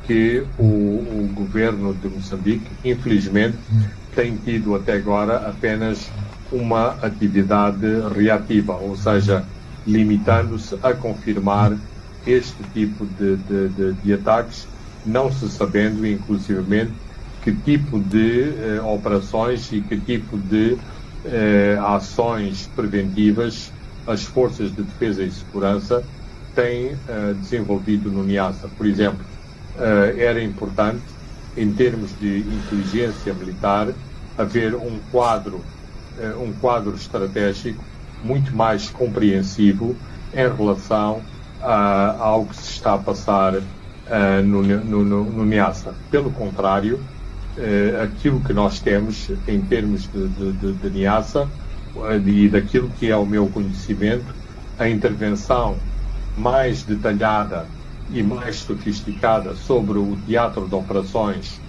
[0.06, 3.58] que o, o governo de Moçambique, infelizmente,
[4.14, 6.12] tem tido até agora apenas
[6.52, 9.50] uma atividade reativa, ou seja,
[9.86, 11.80] limitando-se a confirmar
[12.26, 14.68] este tipo de, de, de, de, ataques,
[15.04, 16.96] não se sabendo, inclusivamente,
[17.42, 20.80] que tipo de eh, operações e que tipo de
[21.24, 23.72] eh, ações preventivas
[24.06, 26.08] as forças de defesa e segurança
[26.54, 28.70] têm eh, desenvolvido no NIASA.
[28.70, 29.26] Por exemplo,
[29.78, 31.04] uh, era importante,
[31.56, 33.90] em termos de inteligência militar,
[34.38, 35.62] haver um quadro,
[36.18, 37.84] uh, um quadro estratégico
[38.24, 39.96] muito mais compreensivo
[40.34, 41.22] em relação
[41.62, 43.54] uh, ao que se está a passar
[44.44, 45.96] no, no, no, no Niassa.
[46.12, 47.00] Pelo contrário,
[48.04, 51.50] aquilo que nós temos em termos de, de, de, de Niassa
[52.24, 54.32] e daquilo que é o meu conhecimento,
[54.78, 55.76] a intervenção
[56.38, 57.66] mais detalhada
[58.12, 61.60] e mais sofisticada sobre o teatro de operações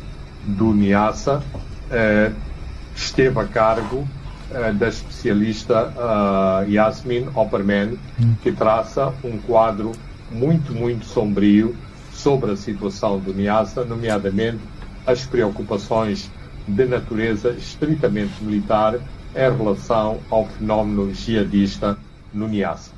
[0.47, 1.43] do NIASA
[1.91, 2.33] eh,
[2.95, 4.07] esteve a cargo
[4.51, 7.99] eh, da especialista uh, Yasmin Opperman,
[8.43, 9.93] que traça um quadro
[10.31, 11.77] muito, muito sombrio
[12.13, 14.61] sobre a situação do NIASA, nomeadamente
[15.07, 16.31] as preocupações
[16.67, 18.99] de natureza estritamente militar
[19.35, 21.99] em relação ao fenómeno jihadista
[22.33, 22.91] no NIASA.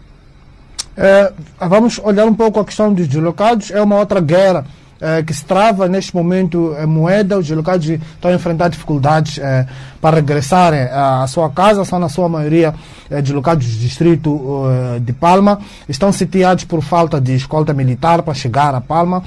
[1.00, 3.70] É, vamos olhar um pouco a questão dos deslocados.
[3.70, 4.64] É uma outra guerra
[5.00, 7.38] é, que se trava neste momento é, moeda.
[7.38, 9.64] Os deslocados estão a enfrentar dificuldades é,
[10.00, 11.84] para regressarem à sua casa.
[11.84, 12.74] São, na sua maioria,
[13.22, 14.64] deslocados do distrito
[15.00, 15.60] de Palma.
[15.88, 19.22] Estão sitiados por falta de escolta militar para chegar a Palma.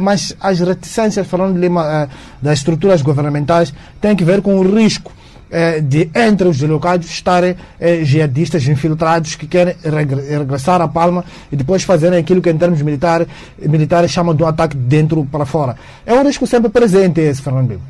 [0.00, 2.08] Mas as reticências, falando de Lima,
[2.40, 5.12] das estruturas governamentais, têm que ver com o risco
[5.50, 11.56] eh, de entre os deslocados estarem eh, jihadistas infiltrados que querem regressar a Palma e
[11.56, 13.26] depois fazerem aquilo que em termos militares,
[13.58, 15.76] militares chamam de um ataque de dentro para fora.
[16.04, 17.80] É um risco sempre presente esse, Fernando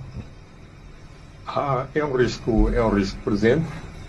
[1.56, 3.64] ah, é um risco é um risco presente,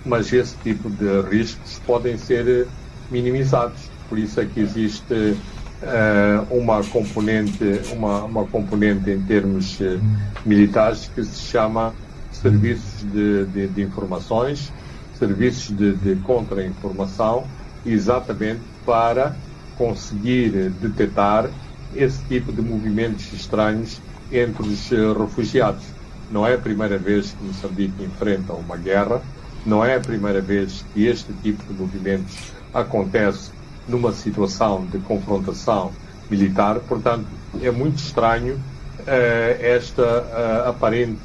[0.06, 2.68] mas esse tipo de riscos podem ser
[3.10, 3.90] minimizados.
[4.10, 9.98] Por isso é que existe uh, uma componente uma, uma componente em termos uh,
[10.46, 11.94] militares que se chama
[12.42, 14.72] serviços de, de, de informações,
[15.18, 17.46] serviços de, de contra-informação,
[17.86, 19.36] exatamente para
[19.78, 21.50] conseguir detectar
[21.96, 25.84] esse tipo de movimentos estranhos entre os refugiados.
[26.32, 29.22] Não é a primeira vez que Moçambique enfrenta uma guerra,
[29.66, 32.36] não é a primeira vez que este tipo de movimentos
[32.74, 33.52] acontece
[33.88, 35.92] numa situação de confrontação
[36.30, 37.26] militar, portanto,
[37.62, 41.20] é muito estranho uh, esta uh, aparente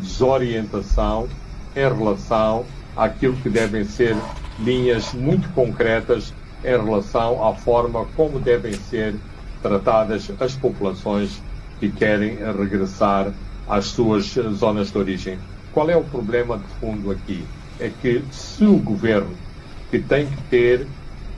[0.00, 1.28] desorientação
[1.74, 2.64] em relação
[2.96, 4.16] àquilo que devem ser
[4.58, 6.32] linhas muito concretas
[6.64, 9.14] em relação à forma como devem ser
[9.62, 11.40] tratadas as populações
[11.80, 13.32] que querem regressar
[13.68, 15.38] às suas zonas de origem.
[15.72, 17.44] Qual é o problema de fundo aqui?
[17.80, 19.34] É que se o governo,
[19.90, 20.86] que tem que ter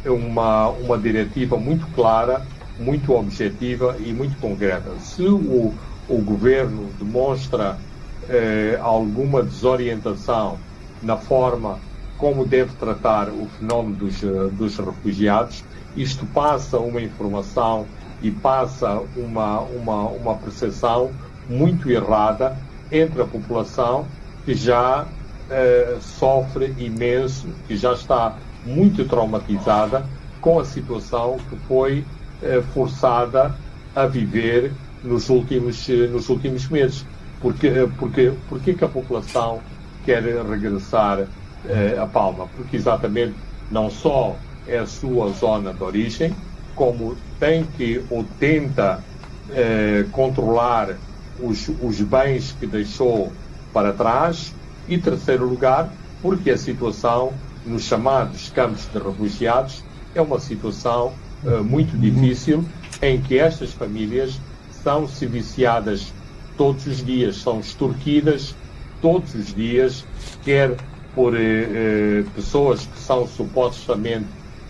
[0.05, 2.45] uma, uma diretiva muito clara,
[2.79, 5.73] muito objetiva e muito concreta, se o,
[6.09, 7.79] o governo demonstra
[8.29, 10.59] eh, alguma desorientação
[11.03, 11.79] na forma
[12.17, 15.65] como deve tratar o fenómeno dos, eh, dos refugiados,
[15.97, 17.87] isto passa uma informação
[18.21, 21.11] e passa uma, uma, uma percepção
[21.49, 22.57] muito errada
[22.91, 24.07] entre a população
[24.45, 25.07] que já
[25.49, 30.09] eh, sofre imenso, que já está muito traumatizada
[30.41, 32.05] com a situação que foi
[32.41, 33.55] eh, forçada
[33.95, 37.07] a viver nos últimos, eh, nos últimos meses.
[37.45, 39.61] Porque, porque, porque que a população
[40.03, 41.27] quer regressar
[41.69, 42.49] eh, a Palma?
[42.57, 43.35] Porque exatamente
[43.71, 44.35] não só
[44.67, 46.35] é a sua zona de origem,
[46.75, 48.99] como tem que ou tenta
[49.51, 50.97] eh, controlar
[51.39, 53.31] os, os bens que deixou
[53.75, 54.55] para trás,
[54.89, 55.91] e terceiro lugar,
[56.23, 57.35] porque a situação
[57.67, 61.13] nos chamados campos de refugiados é uma situação
[61.45, 62.65] eh, muito difícil
[63.03, 64.41] em que estas famílias
[64.83, 66.11] são se viciadas
[66.57, 68.55] todos os dias, são extorquidas
[69.01, 70.05] todos os dias,
[70.45, 70.77] quer
[71.15, 74.27] por eh, eh, pessoas que são supostamente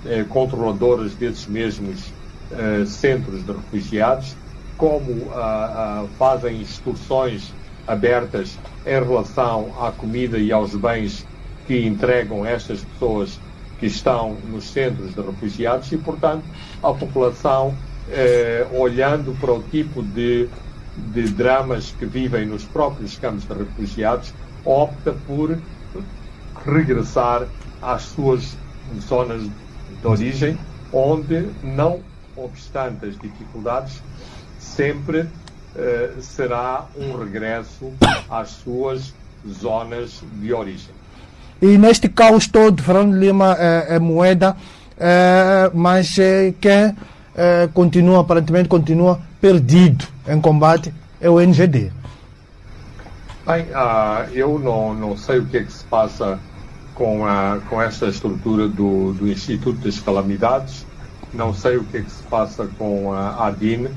[0.06, 2.12] eh, controladoras desses mesmos
[2.50, 4.36] eh, centros de refugiados,
[4.76, 7.52] como ah, ah, fazem extorsões
[7.86, 11.26] abertas em relação à comida e aos bens
[11.66, 13.40] que entregam estas pessoas
[13.78, 16.44] que estão nos centros de refugiados e, portanto,
[16.82, 17.74] a população,
[18.10, 20.48] eh, olhando para o tipo de
[20.96, 24.32] de dramas que vivem nos próprios campos de refugiados,
[24.64, 25.58] opta por
[26.64, 27.46] regressar
[27.82, 28.56] às suas
[29.00, 30.58] zonas de origem,
[30.92, 32.00] onde, não
[32.36, 34.02] obstante as dificuldades,
[34.58, 35.28] sempre
[35.76, 37.92] eh, será um regresso
[38.30, 39.12] às suas
[39.46, 40.94] zonas de origem.
[41.60, 44.56] E neste caos todo, Fernando Lima é, é moeda,
[44.98, 46.94] é, mas é, quem
[47.34, 51.92] é, continua, aparentemente, continua perdido em combate é o NGD.
[53.46, 56.38] Bem, uh, eu não, não sei o que é que se passa
[56.94, 60.86] com, a, com esta estrutura do, do Instituto das Calamidades,
[61.34, 63.88] não sei o que é que se passa com a ADIN,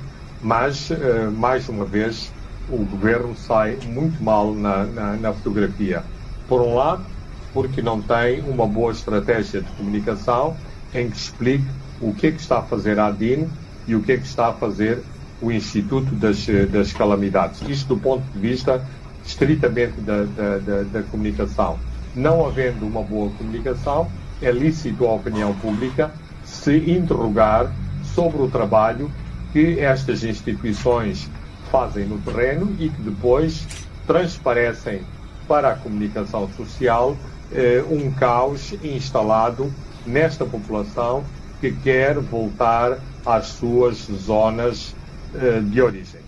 [0.42, 2.30] mas, uh, mais uma vez,
[2.70, 6.04] o governo sai muito mal na, na, na, fotografia.
[6.50, 7.06] Por um lado,
[7.54, 10.58] porque não tem uma boa estratégia de comunicação
[10.94, 11.68] em que explique
[12.02, 13.48] o que é que está a fazer a ADIN
[13.88, 15.02] e o que é que está a fazer
[15.42, 17.62] o Instituto das, das Calamidades.
[17.68, 18.86] Isto do ponto de vista
[19.26, 21.78] estritamente da, da, da, da comunicação.
[22.16, 24.10] Não havendo uma boa comunicação,
[24.42, 26.12] é lícito à opinião pública
[26.44, 27.72] se interrogar
[28.16, 29.12] sobre o trabalho
[29.52, 31.30] que estas instituições
[31.72, 33.68] fazem no terreno e que depois
[34.06, 35.02] transparecem
[35.48, 37.16] para a comunicação social
[37.52, 39.72] eh, um caos instalado
[40.06, 41.24] nesta população
[41.60, 45.07] que quer voltar às suas zonas eh,
[45.72, 46.28] de origem.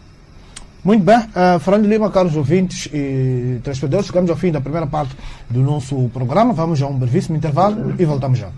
[0.83, 5.13] Muito bem, uh, Fernando Lima, caros ouvintes e telespectadores, chegamos ao fim da primeira parte
[5.49, 6.53] do nosso programa.
[6.53, 8.49] Vamos a um brevíssimo intervalo e voltamos já.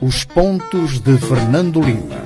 [0.00, 2.22] Os pontos de Fernando Lima.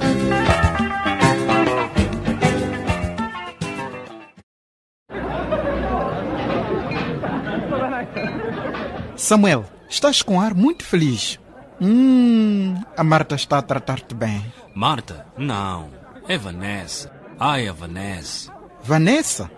[9.14, 11.38] Samuel, estás com ar muito feliz.
[11.80, 14.52] Hum, a Marta está a tratar-te bem.
[14.74, 15.26] Marta?
[15.36, 15.90] Não.
[16.28, 17.12] É Vanessa.
[17.38, 18.52] Ai, a Vanessa.
[18.82, 19.50] Vanessa?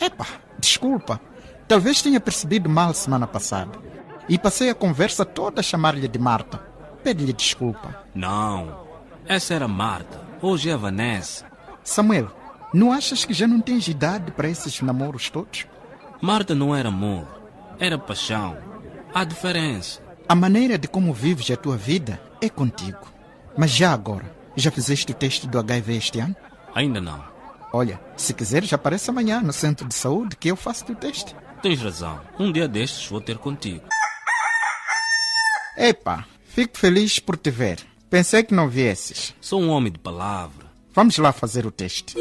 [0.00, 0.26] Epa,
[0.58, 1.20] desculpa.
[1.66, 3.78] Talvez tenha percebido mal semana passada.
[4.28, 6.58] E passei a conversa toda a chamar-lhe de Marta.
[7.02, 8.04] Pede-lhe desculpa.
[8.14, 8.86] Não.
[9.26, 10.20] Essa era Marta.
[10.40, 11.46] Hoje é a Vanessa.
[11.82, 12.30] Samuel,
[12.72, 15.66] não achas que já não tens idade para esses namoros todos?
[16.20, 17.26] Marta não era amor.
[17.78, 18.56] Era paixão.
[19.12, 20.00] Há diferença.
[20.28, 23.06] A maneira de como vives a tua vida é contigo.
[23.56, 26.34] Mas já agora, já fizeste o teste do HIV este ano?
[26.74, 27.24] Ainda não.
[27.72, 31.34] Olha, se quiseres, aparece amanhã no centro de saúde que eu faço o teste.
[31.62, 32.20] tens razão.
[32.38, 33.84] Um dia destes vou ter contigo.
[35.76, 37.78] Epa, fico feliz por te ver.
[38.10, 39.34] Pensei que não viesses.
[39.40, 40.66] Sou um homem de palavra.
[40.92, 42.16] Vamos lá fazer o teste.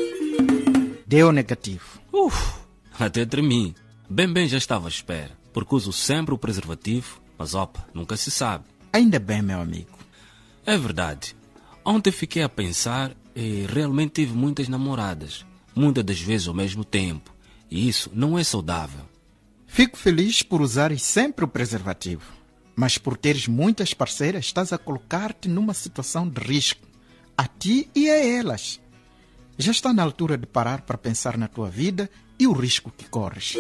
[1.07, 1.99] Deu negativo.
[2.11, 2.59] Uf,
[2.99, 3.75] até tremi.
[4.09, 5.31] Bem, bem, já estava à espera.
[5.53, 8.65] Porque uso sempre o preservativo, mas opa, nunca se sabe.
[8.91, 9.97] Ainda bem, meu amigo.
[10.65, 11.35] É verdade.
[11.83, 15.45] Ontem fiquei a pensar e realmente tive muitas namoradas.
[15.75, 17.33] Muitas das vezes ao mesmo tempo.
[17.69, 19.01] E isso não é saudável.
[19.67, 22.33] Fico feliz por usares sempre o preservativo.
[22.75, 26.87] Mas por teres muitas parceiras, estás a colocar-te numa situação de risco.
[27.37, 28.79] A ti e a elas.
[29.57, 33.05] Já está na altura de parar para pensar na tua vida e o risco que
[33.05, 33.55] corres.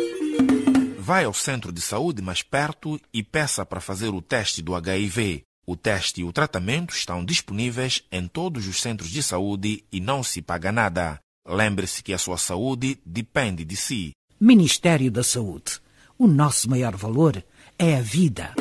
[0.97, 5.43] Vai ao centro de saúde mais perto e peça para fazer o teste do HIV.
[5.67, 10.23] O teste e o tratamento estão disponíveis em todos os centros de saúde e não
[10.23, 11.19] se paga nada.
[11.47, 14.11] Lembre-se que a sua saúde depende de si.
[14.39, 15.79] Ministério da Saúde.
[16.17, 17.43] O nosso maior valor
[17.77, 18.53] é a vida.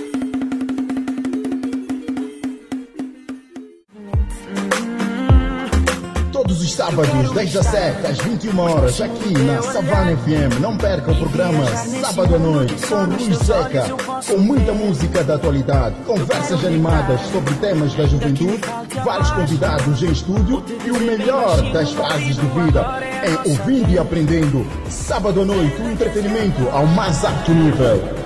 [6.54, 10.60] Todos os sábados, 10 das 7 às 21 horas, aqui na Savana FM.
[10.60, 13.86] Não perca o programa Sábado à Noite com Rui Seca,
[14.24, 18.60] com muita música da atualidade, conversas animadas sobre temas da juventude,
[19.04, 24.64] vários convidados em estúdio e o melhor das fases de vida em ouvindo e aprendendo.
[24.88, 28.23] Sábado à Noite, o entretenimento ao mais alto nível.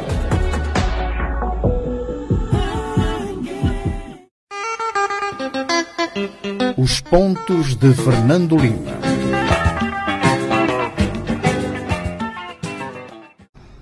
[6.79, 8.93] Os pontos de Fernando Lima.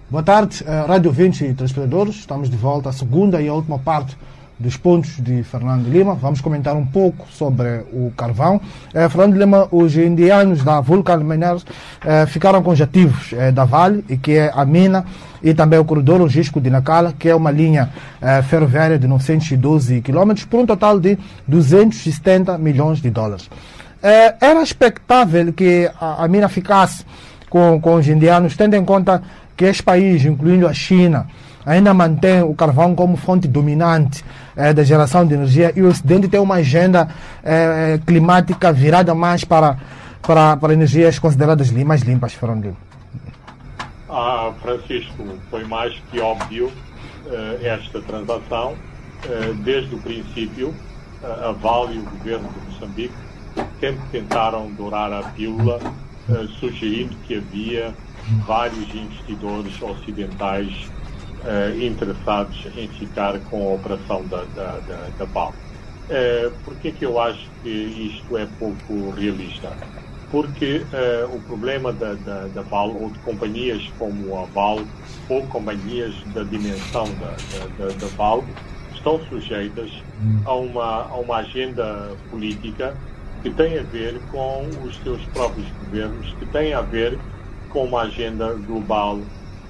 [0.08, 2.14] Boa tarde, eh, Rádio 20 e telespectadores.
[2.14, 4.16] Estamos de volta à segunda e a última parte
[4.58, 6.14] dos pontos de Fernando Lima.
[6.14, 8.60] Vamos comentar um pouco sobre o carvão.
[8.94, 11.64] Eh, Fernando Lima, os indianos da Vulcan Miners
[12.04, 15.04] eh, ficaram com os ativos eh, da Vale, e que é a mina
[15.42, 17.90] e também o corredor logístico de Nacala, que é uma linha
[18.48, 21.16] ferroviária de 912 km, por um total de
[21.46, 23.48] 270 milhões de dólares.
[24.02, 27.04] Era expectável que a, a mina ficasse
[27.48, 29.22] com, com os indianos, tendo em conta
[29.56, 31.26] que este país, incluindo a China,
[31.66, 34.24] ainda mantém o carvão como fonte dominante
[34.56, 37.08] eh, da geração de energia e o Ocidente tem uma agenda
[37.42, 39.76] eh, climática virada mais para,
[40.22, 42.76] para, para energias consideradas mais limpas, Fernando.
[44.08, 46.70] Ah, Francisco, foi mais que óbvio
[47.26, 48.74] eh, esta transação.
[49.24, 50.72] Eh, desde o princípio,
[51.22, 53.14] eh, a Vale e o governo de Moçambique
[53.80, 55.80] sempre tentaram dourar a pílula,
[56.28, 57.92] eh, sugerindo que havia
[58.46, 60.68] vários investidores ocidentais
[61.46, 65.54] eh, interessados em ficar com a operação da, da, da, da Vale.
[66.08, 69.70] Eh, Por que eu acho que isto é pouco realista?
[70.30, 74.86] Porque eh, o problema da, da, da Vale, ou de companhias como a Vale,
[75.28, 77.30] ou companhias da dimensão da,
[77.78, 78.42] da, da, Vale,
[78.92, 79.90] estão sujeitas
[80.44, 82.94] a uma, a uma agenda política
[83.42, 87.18] que tem a ver com os seus próprios governos, que tem a ver
[87.68, 89.20] com uma agenda global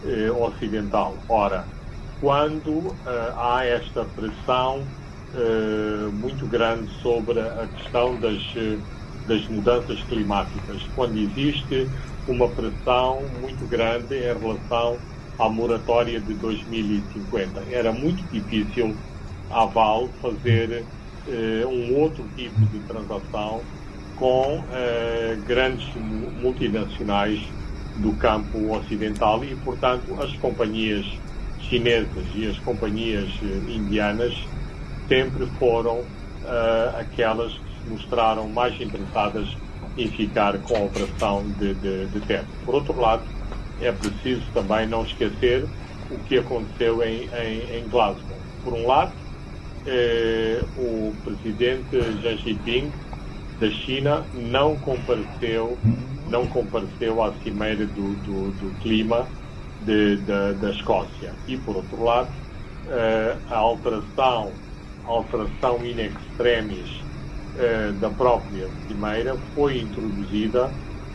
[0.03, 1.25] eh, ocidental.
[1.29, 1.71] Ora,
[2.19, 4.93] quando eh, há esta pressão
[5.33, 8.83] eh, muito grande sobre a questão das, eh,
[9.25, 11.91] das mudanças climáticas, quando existe
[12.27, 15.05] uma pressão muito grande em relação
[15.39, 17.65] à moratória de 2050.
[17.65, 19.03] Era muito difícil
[19.49, 20.91] a Val fazer
[21.27, 23.71] eh, um outro tipo de transação
[24.15, 27.39] com eh, grandes mu- multinacionais
[27.97, 31.07] do campo ocidental e, portanto, as companhias
[31.61, 34.35] chinesas e as companhias eh, indianas
[35.09, 36.05] sempre foram
[36.45, 39.49] eh, aquelas que se mostraram mais interessadas
[39.97, 42.47] em ficar com a operação de, de, de terra.
[42.65, 43.23] Por outro lado,
[43.81, 45.67] é preciso também não esquecer
[46.11, 48.39] o que aconteceu em, em, em Glasgow.
[48.63, 49.13] Por um lado,
[49.87, 51.97] eh, o presidente
[52.43, 52.93] Xi Jinping
[53.61, 55.79] da China não compareceu,
[56.29, 59.27] não compareceu à cimeira do, do, do clima
[59.85, 61.33] de, da, da Escócia.
[61.47, 62.31] E, por outro lado,
[62.89, 64.53] eh, a alteração,
[65.05, 66.89] a alteração in extremis
[67.57, 70.71] eh, da própria cimeira foi introduzida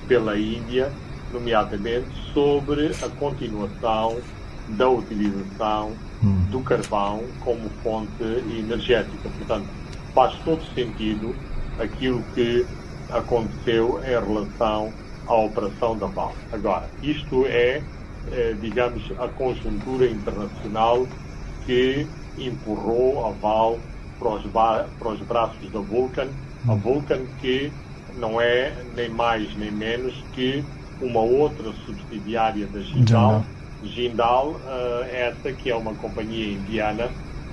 [0.08, 0.92] pela Índia,
[1.32, 4.18] nomeadamente sobre a continuação
[4.68, 5.92] da utilização
[6.52, 9.30] do carvão como fonte energética.
[9.38, 9.68] Portanto,
[10.14, 11.34] faz todo sentido
[11.80, 12.66] aquilo que
[13.12, 14.94] aconteceu em relação
[15.26, 16.36] à operação da Val.
[16.52, 17.84] Agora, isto é,
[18.28, 21.08] eh, digamos, a conjuntura internacional
[21.66, 22.08] que
[22.38, 23.80] empurrou a Val
[24.18, 24.44] para os,
[24.98, 26.30] para os braços da Vulcan,
[26.68, 27.72] a Vulcan que
[28.16, 30.64] não é nem mais nem menos que
[31.00, 33.46] uma outra subsidiária da Gindal,
[33.82, 34.62] Jindal,
[35.10, 37.10] essa que é uma companhia indiana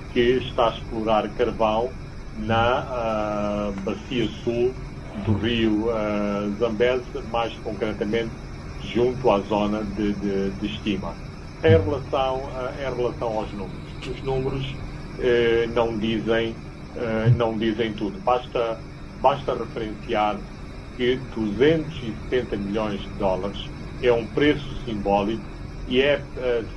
[0.09, 1.91] que está a explorar carvão
[2.35, 4.73] na bacia sul
[5.25, 5.87] do rio
[6.59, 8.31] Zambeze, mais concretamente
[8.81, 11.13] junto à zona de, de, de estima.
[11.63, 12.41] Em relação,
[12.79, 14.75] em relação aos números, os números
[15.19, 16.55] eh, não dizem
[16.95, 18.17] eh, não dizem tudo.
[18.21, 18.79] Basta
[19.21, 20.37] basta referenciar
[20.95, 23.69] que 270 milhões de dólares
[24.01, 25.43] é um preço simbólico
[25.87, 26.21] e é,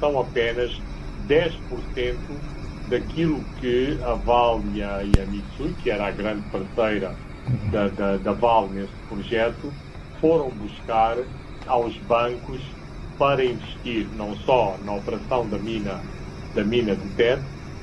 [0.01, 0.81] são apenas
[1.29, 2.17] 10%
[2.89, 7.15] daquilo que a Vale e a, e a Mitsui, que era a grande parceira
[7.71, 9.73] da, da, da Vale neste projeto,
[10.21, 11.17] foram buscar
[11.67, 12.61] aos bancos
[13.19, 16.01] para investir não só na operação da mina,
[16.55, 17.43] da mina de Tete,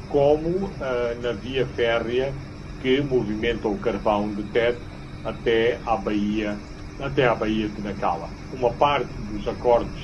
[0.09, 2.33] como uh, na via férrea
[2.81, 4.81] que movimenta o carvão de Tete
[5.23, 6.57] até à Baía,
[6.99, 8.29] até à Baía de Nacala.
[8.53, 9.99] Uma parte dos acordos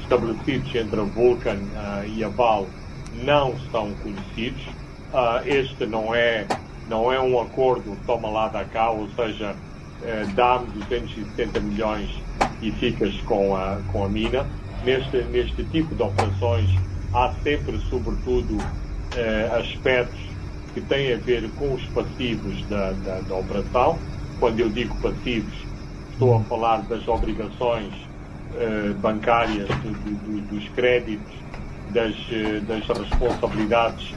[0.00, 2.66] estabelecidos entre a Vulcan uh, e a Val
[3.12, 4.62] não são conhecidos.
[5.12, 6.46] Uh, este não é,
[6.88, 12.10] não é um acordo toma lá da cá, ou seja, uh, dá-me 270 milhões
[12.62, 14.46] e ficas com a, com a mina.
[14.84, 16.70] Neste, neste tipo de operações
[17.12, 18.58] há sempre, sobretudo,
[19.16, 20.20] eh, aspectos
[20.74, 23.98] que têm a ver com os passivos da, da, da, operação.
[24.38, 25.54] Quando eu digo passivos,
[26.12, 27.92] estou a falar das obrigações
[28.54, 31.32] eh, bancárias, do, do, dos créditos,
[31.90, 34.14] das, eh, das responsabilidades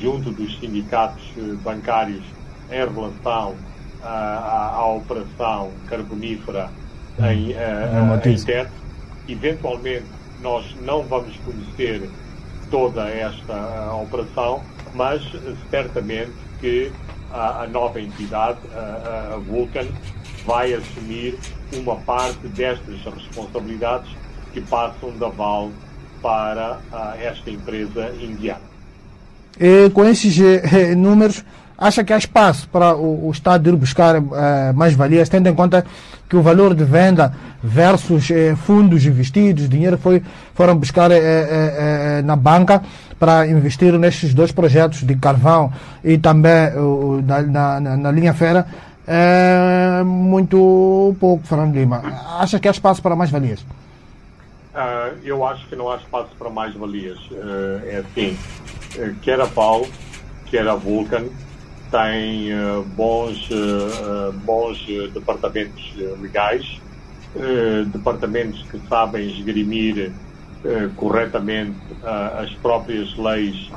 [0.00, 2.22] junto dos sindicatos eh, bancários
[2.70, 3.54] em relação
[4.02, 6.70] à, à, à operação carbonífera
[7.18, 8.72] em, uh, em teto.
[9.28, 10.06] Eventualmente,
[10.40, 12.08] nós não vamos conhecer
[12.70, 14.62] toda esta uh, operação,
[14.94, 16.92] mas uh, certamente que
[17.32, 19.86] a, a nova entidade, a, a Vulcan,
[20.44, 21.38] vai assumir
[21.74, 24.10] uma parte destas responsabilidades
[24.52, 25.70] que passam da Val
[26.22, 26.80] para
[27.20, 28.62] esta empresa indiana.
[29.60, 31.44] E com esses eh, números,
[31.76, 35.54] acha que há espaço para o, o Estado ir buscar eh, mais valias, tendo em
[35.54, 35.84] conta
[36.28, 37.32] que o valor de venda
[37.62, 40.22] versus eh, fundos investidos, dinheiro foi
[40.54, 42.82] foram buscar eh, eh, eh na banca
[43.18, 45.72] para investir nestes dois projetos de carvão
[46.04, 46.70] e também
[47.26, 48.64] na, na, na, linha fera,
[49.06, 52.00] é muito pouco, Fernando Lima.
[52.38, 53.64] Acha que há espaço para mais valias?
[54.78, 57.18] Uh, eu acho que não há espaço para mais valias.
[57.32, 58.38] Uh, é assim,
[59.22, 59.84] quer a Val,
[60.46, 64.78] quer a Vulcan, uh, bons, uh, bons
[65.12, 65.82] departamentos
[66.20, 66.80] legais,
[67.92, 70.12] departamentos que sabem esgrimir
[70.96, 71.76] corretamente
[72.40, 73.70] as próprias leis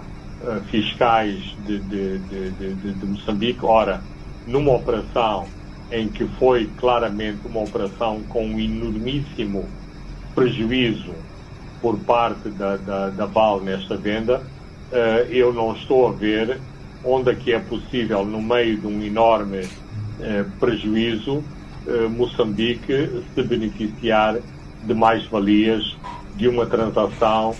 [0.69, 3.59] fiscais de, de, de, de, Moçambique.
[3.63, 4.01] Ora,
[4.47, 5.47] numa operação
[5.91, 9.67] em que foi claramente uma operação com um enormíssimo
[10.33, 11.13] prejuízo
[11.81, 14.41] por parte da, da, da Val nesta venda,
[15.29, 16.59] eu não estou a ver
[17.03, 19.67] onde é que é possível, no meio de um enorme
[20.19, 21.43] eh, prejuízo,
[21.87, 24.37] eh, Moçambique se beneficiar
[24.83, 25.97] de mais-valias
[26.35, 27.55] de uma transação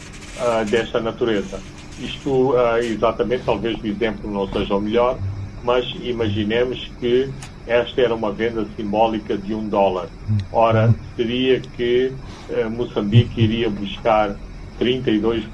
[0.69, 1.59] desta natureza.
[1.99, 5.19] Isto, exatamente, talvez o exemplo não seja o melhor,
[5.63, 7.29] mas imaginemos que
[7.67, 10.07] esta era uma venda simbólica de um dólar.
[10.51, 12.13] Ora, seria que
[12.49, 14.35] uh, Moçambique iria buscar
[14.79, 15.47] 32%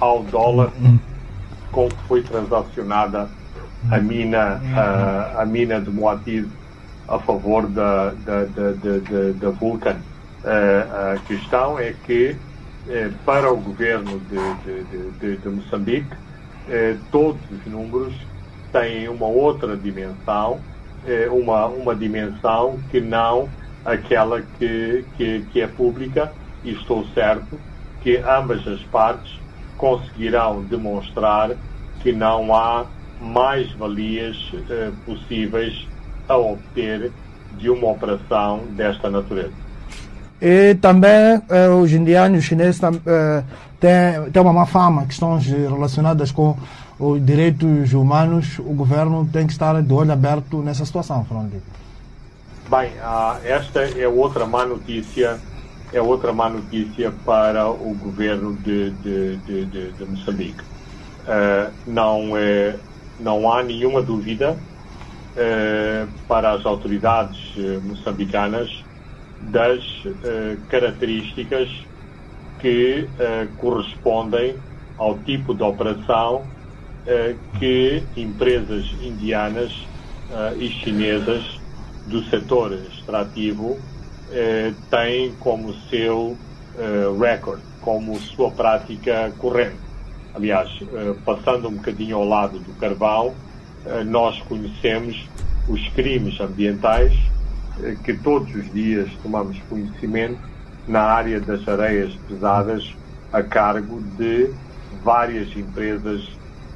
[0.00, 0.72] ao dólar
[1.70, 3.28] com que foi transacionada
[3.90, 6.46] a mina, a, a mina de Moatiz
[7.08, 9.96] a favor da, da, da, da, Vulcan.
[10.44, 12.36] A, a questão é que
[12.88, 16.16] eh, para o governo de, de, de, de Moçambique
[16.68, 18.14] eh, todos os números
[18.72, 20.60] têm uma outra dimensão,
[21.06, 23.48] eh, uma, uma dimensão que não
[23.84, 26.32] aquela que, que, que é pública
[26.64, 27.58] e estou certo
[28.02, 29.40] que ambas as partes
[29.76, 31.50] conseguirão demonstrar
[32.00, 32.86] que não há
[33.20, 34.36] mais valias
[34.70, 35.86] eh, possíveis
[36.28, 37.10] a obter
[37.58, 39.52] de uma operação desta natureza.
[40.40, 46.56] E também eh, os indianos os chineses têm, têm uma má fama, questões relacionadas com
[46.98, 48.58] os direitos humanos.
[48.58, 51.62] O governo tem que estar de olho aberto nessa situação, Fernando.
[52.68, 55.38] Bem, ah, esta é outra má notícia
[55.92, 60.62] é outra má notícia para o governo de, de, de, de, de Moçambique.
[60.62, 62.76] Uh, não, é,
[63.20, 67.38] não há nenhuma dúvida uh, para as autoridades
[67.84, 68.82] moçambicanas
[69.42, 69.82] das
[70.68, 71.68] características
[72.60, 73.08] que
[73.58, 74.54] correspondem
[74.96, 76.44] ao tipo de operação
[77.58, 79.72] que empresas indianas
[80.56, 81.60] e chinesas
[82.06, 83.78] do setor extrativo
[84.30, 86.36] eh, tem como seu
[87.20, 89.76] record como sua prática corrente.
[90.34, 90.70] Aliás,
[91.24, 93.34] passando um bocadinho ao lado do carvão,
[94.06, 95.28] nós conhecemos
[95.68, 97.12] os crimes ambientais
[98.04, 100.38] que todos os dias tomamos conhecimento
[100.86, 102.94] na área das areias pesadas
[103.32, 104.52] a cargo de
[105.02, 106.28] várias empresas,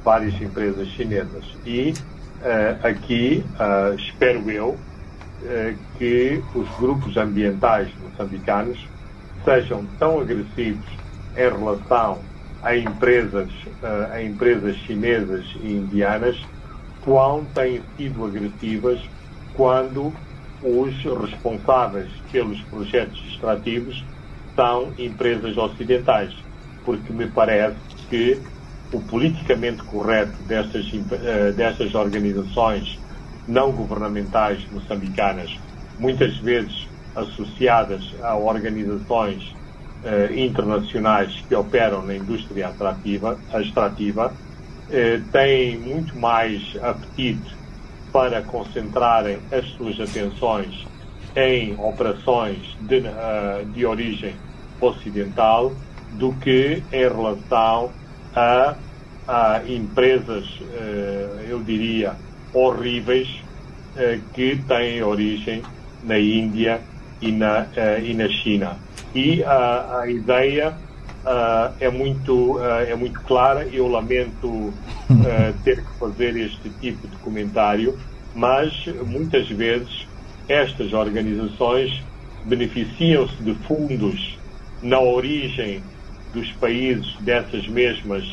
[0.07, 1.43] várias empresas chinesas.
[1.65, 4.77] E uh, aqui uh, espero eu uh,
[5.97, 8.79] que os grupos ambientais moçambicanos
[9.43, 10.85] sejam tão agressivos
[11.35, 12.19] em relação
[12.63, 13.49] a empresas,
[14.11, 16.37] a empresas chinesas e indianas,
[17.01, 18.99] quão têm sido agressivas
[19.53, 20.11] quando
[20.63, 24.03] os responsáveis pelos projetos extrativos
[24.55, 26.33] são empresas ocidentais,
[26.83, 27.77] porque me parece
[28.09, 28.41] que
[28.91, 32.99] o politicamente correto destas, uh, destas organizações
[33.47, 35.57] não governamentais moçambicanas,
[35.99, 39.43] muitas vezes associadas a organizações
[40.03, 47.55] uh, internacionais que operam na indústria atrativa, extrativa, uh, têm muito mais apetite
[48.11, 50.85] para concentrarem as suas atenções
[51.35, 53.03] em operações de,
[53.73, 54.33] de origem
[54.81, 55.71] ocidental
[56.13, 57.91] do que em relação
[58.37, 58.75] a,
[59.27, 62.13] a empresas, eh, eu diria,
[62.53, 63.27] horríveis
[63.95, 65.63] eh, que têm origem
[66.03, 66.79] na Índia
[67.19, 68.77] e na, eh, e na China.
[69.15, 70.77] E a, a ideia
[71.79, 73.67] é, muito, é muito clara.
[73.67, 74.71] Eu lamento
[75.63, 77.97] ter que fazer este tipo de comentário,
[78.35, 80.07] mas muitas vezes
[80.47, 82.03] estas organizações
[82.45, 84.37] beneficiam-se de fundos
[84.81, 85.81] na origem
[86.37, 88.23] dos países dessas mesmas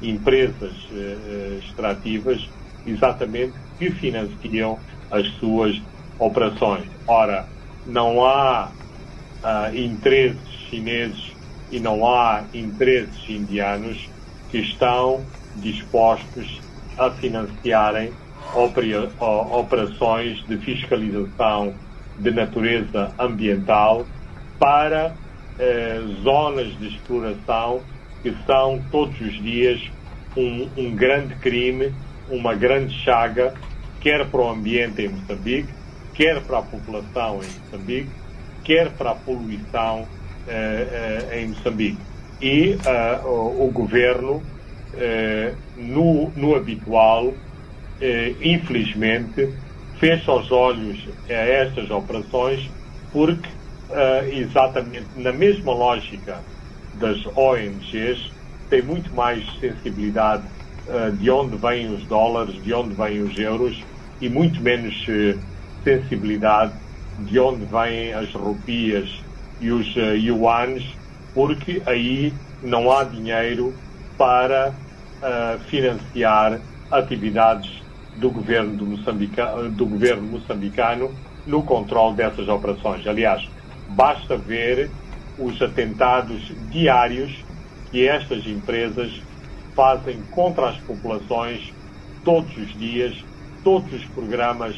[0.00, 2.48] empresas uh, extrativas,
[2.86, 4.78] exatamente que financiam
[5.10, 5.78] as suas
[6.18, 6.88] operações.
[7.06, 7.46] Ora,
[7.86, 8.70] não há
[9.44, 11.32] uh, interesses chineses
[11.70, 14.08] e não há interesses indianos
[14.50, 15.22] que estão
[15.56, 16.60] dispostos
[16.96, 18.10] a financiarem
[19.52, 21.74] operações de fiscalização
[22.18, 24.06] de natureza ambiental
[24.58, 25.14] para
[25.60, 27.82] eh, zonas de exploração
[28.22, 29.78] que são todos os dias
[30.34, 31.92] um, um, grande crime,
[32.30, 33.52] uma grande chaga,
[34.00, 35.68] quer para o ambiente em Moçambique,
[36.14, 38.08] quer para a população em Moçambique,
[38.64, 40.08] quer para a poluição
[40.48, 41.98] eh, eh, em Moçambique.
[42.40, 44.42] E uh, o, o, governo,
[45.76, 47.34] no, no, habitual,
[48.40, 49.52] infelizmente,
[49.98, 52.66] fecha os olhos a estas operações
[53.12, 53.46] porque
[53.90, 56.38] uh, exatamente na mesma lógica
[56.94, 58.30] das ONGs,
[58.68, 60.44] tem muito mais sensibilidade
[60.86, 63.82] uh, de onde vêm os dólares, de onde vêm os euros
[64.20, 65.38] e muito menos uh,
[65.82, 66.72] sensibilidade
[67.18, 69.10] de onde vêm as rupias
[69.60, 70.84] e os uh, yuans,
[71.34, 72.32] porque aí
[72.62, 73.74] não há dinheiro
[74.16, 74.74] para
[75.68, 76.58] financiar
[76.90, 77.70] atividades
[78.16, 81.10] do governo, do, do governo moçambicano
[81.46, 83.06] no controle dessas operações.
[83.06, 83.46] Aliás,
[83.90, 84.90] Basta ver
[85.38, 87.32] os atentados diários
[87.90, 89.20] que estas empresas
[89.74, 91.72] fazem contra as populações
[92.24, 93.16] todos os dias,
[93.64, 94.76] todos os programas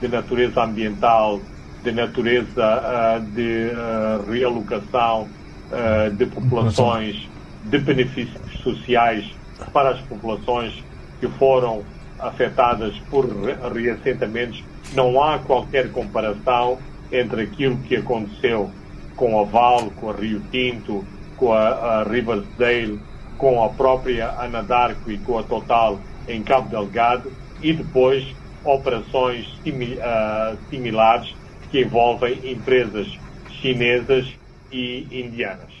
[0.00, 1.40] de natureza ambiental,
[1.82, 7.28] de natureza uh, de uh, realocação uh, de populações,
[7.64, 9.24] de benefícios sociais
[9.72, 10.72] para as populações
[11.20, 11.84] que foram
[12.18, 13.26] afetadas por
[13.74, 14.62] reassentamentos,
[14.94, 16.78] não há qualquer comparação
[17.12, 18.70] entre aquilo que aconteceu
[19.14, 21.04] com a Val, com a Rio Tinto,
[21.36, 22.98] com a, a Riversdale,
[23.36, 25.98] com a própria Anadarko e com a Total
[26.28, 27.30] em Cabo Delgado
[27.62, 28.24] e depois
[28.64, 31.34] operações uh, similares
[31.70, 33.18] que envolvem empresas
[33.60, 34.26] chinesas
[34.70, 35.72] e indianas.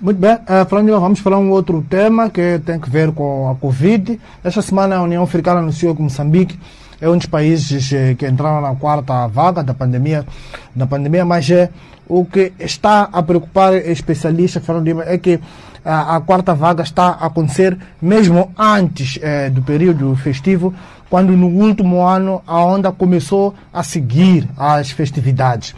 [0.00, 4.20] Muito bem, uh, vamos falar um outro tema que tem que ver com a Covid.
[4.44, 6.58] Esta semana a União Africana anunciou que Moçambique
[7.00, 10.26] é um dos países eh, que entraram na quarta vaga da pandemia,
[10.74, 11.70] da pandemia, mas é,
[12.08, 15.38] o que está a preocupar especialistas, Fernando Lima, é que
[15.84, 20.74] a, a, quarta vaga está a acontecer mesmo antes eh, do período festivo,
[21.08, 25.74] quando no último ano a onda começou a seguir as festividades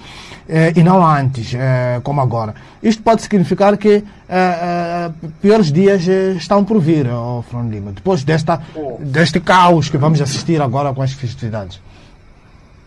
[0.50, 2.54] eh, e não antes, eh, como agora.
[2.82, 7.92] Isto pode significar que eh, eh piores dias eh, estão por vir, oh, Fernando Lima,
[7.92, 8.60] depois desta,
[8.98, 11.80] deste caos que vamos assistir agora com as festividades.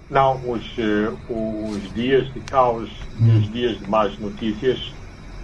[0.09, 2.89] Não, os, eh, os dias de caos
[3.19, 3.39] e hum.
[3.39, 4.93] os dias de más notícias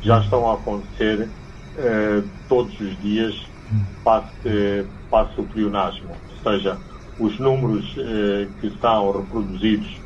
[0.02, 1.28] já estão a acontecer
[2.50, 3.34] todos os dias
[3.72, 3.82] hum.
[4.04, 6.10] passe, passe o pleonasmo.
[6.10, 6.78] Ou seja,
[7.18, 7.86] os números
[8.60, 9.98] que são reproduzidos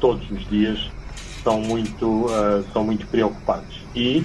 [0.00, 0.90] todos os dias
[1.42, 3.78] são muito, uh, são muito preocupantes.
[3.94, 4.24] E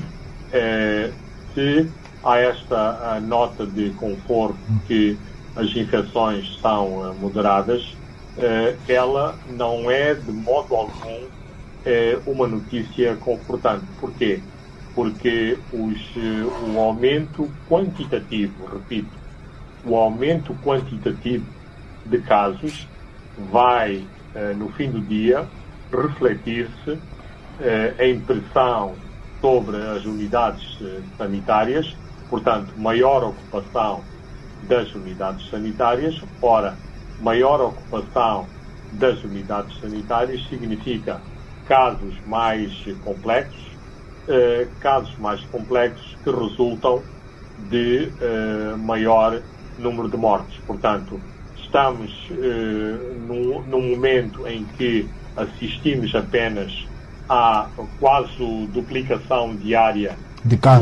[0.52, 1.12] eh,
[1.54, 1.90] se
[2.24, 4.58] há esta nota de conforto
[4.88, 5.18] que
[5.56, 7.96] as infecções são eh, moderadas,
[8.38, 11.28] eh, ela não é de modo algum
[11.86, 13.86] eh, uma notícia confortante.
[14.00, 14.42] Porquê?
[14.96, 16.16] Porque os,
[16.68, 19.12] o aumento quantitativo, repito,
[19.84, 21.46] o aumento quantitativo
[22.06, 22.88] de casos
[23.52, 24.06] vai,
[24.56, 25.48] no fim do dia,
[25.94, 27.02] refletir-se
[28.00, 28.98] em pressão
[29.40, 30.64] sobre as unidades
[31.18, 31.86] sanitárias,
[32.30, 34.06] portanto, maior ocupação
[34.64, 36.16] das unidades sanitárias.
[36.42, 36.80] Ora,
[37.20, 38.50] maior ocupação
[38.92, 41.22] das unidades sanitárias significa
[41.66, 42.72] casos mais
[43.02, 43.78] complexos,
[44.28, 47.06] eh, casos mais complexos que resultam
[47.58, 49.44] de eh, maior
[49.78, 50.58] número de mortes.
[50.66, 51.22] Portanto,
[51.56, 56.72] estamos eh, num, num, momento em que assistimos apenas
[57.30, 57.68] à
[58.00, 60.18] quase duplicação diária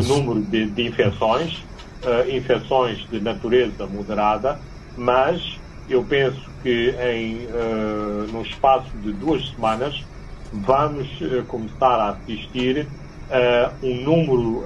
[0.07, 1.63] do número de, de infecções
[2.05, 4.59] uh, infecções de natureza moderada,
[4.97, 10.03] mas eu penso que em uh, no espaço de duas semanas
[10.51, 12.87] vamos uh, começar a assistir
[13.29, 14.65] a um número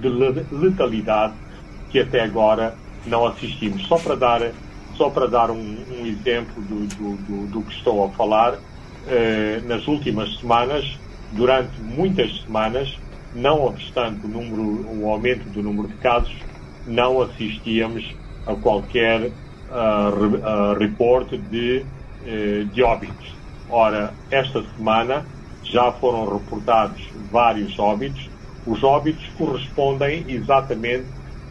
[0.00, 0.08] de
[0.56, 1.34] letalidade
[1.90, 3.86] que até agora não assistimos.
[3.86, 4.52] Só para dar,
[4.96, 8.54] só para dar um, um exemplo do, do, do, do, que estou a falar,
[9.66, 10.98] nas últimas semanas,
[11.32, 12.98] durante muitas semanas,
[13.34, 16.34] não obstante o, número, o aumento do número de casos,
[16.86, 18.04] não assistíamos
[18.46, 21.84] a qualquer uh, uh, reporte de,
[22.22, 23.34] uh, de óbitos.
[23.68, 25.24] Ora, esta semana
[25.62, 28.28] já foram reportados vários óbitos.
[28.66, 31.06] Os óbitos correspondem exatamente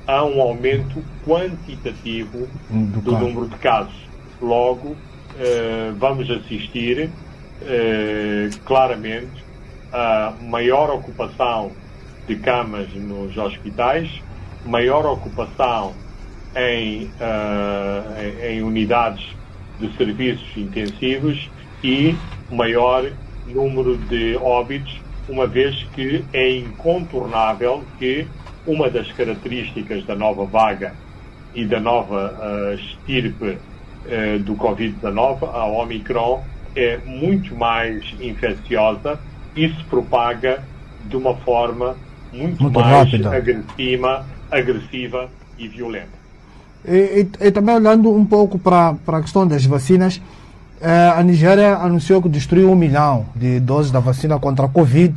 [0.06, 3.96] a um aumento quantitativo do, do número de casos.
[4.42, 4.96] Logo,
[5.38, 7.10] eh, vamos assistir
[7.62, 9.44] eh, claramente
[9.92, 11.72] a maior ocupação
[12.28, 14.10] de camas nos hospitais,
[14.66, 15.94] maior ocupação
[16.56, 19.26] em, uh, em, em unidades
[19.80, 21.50] de serviços intensivos
[21.84, 22.16] e
[22.52, 23.10] maior
[23.48, 28.28] número de óbitos, uma vez que é incontornável que
[28.66, 30.94] uma das características da nova vaga
[31.56, 33.58] e da nova uh, estirpe
[34.06, 36.44] uh, do Covid-19, a Omicron,
[36.76, 39.20] é muito mais infecciosa
[39.56, 40.64] e se propaga
[41.06, 41.96] de uma forma
[42.32, 43.36] muito, muito mais rápida.
[43.36, 46.20] agressiva agressiva e violenta.
[46.86, 50.22] E, e, e também olhando um pouco para, para a questão das vacinas,
[50.82, 55.14] eh, a Nigéria anunciou que destruiu um milhão de doses da vacina contra a Covid,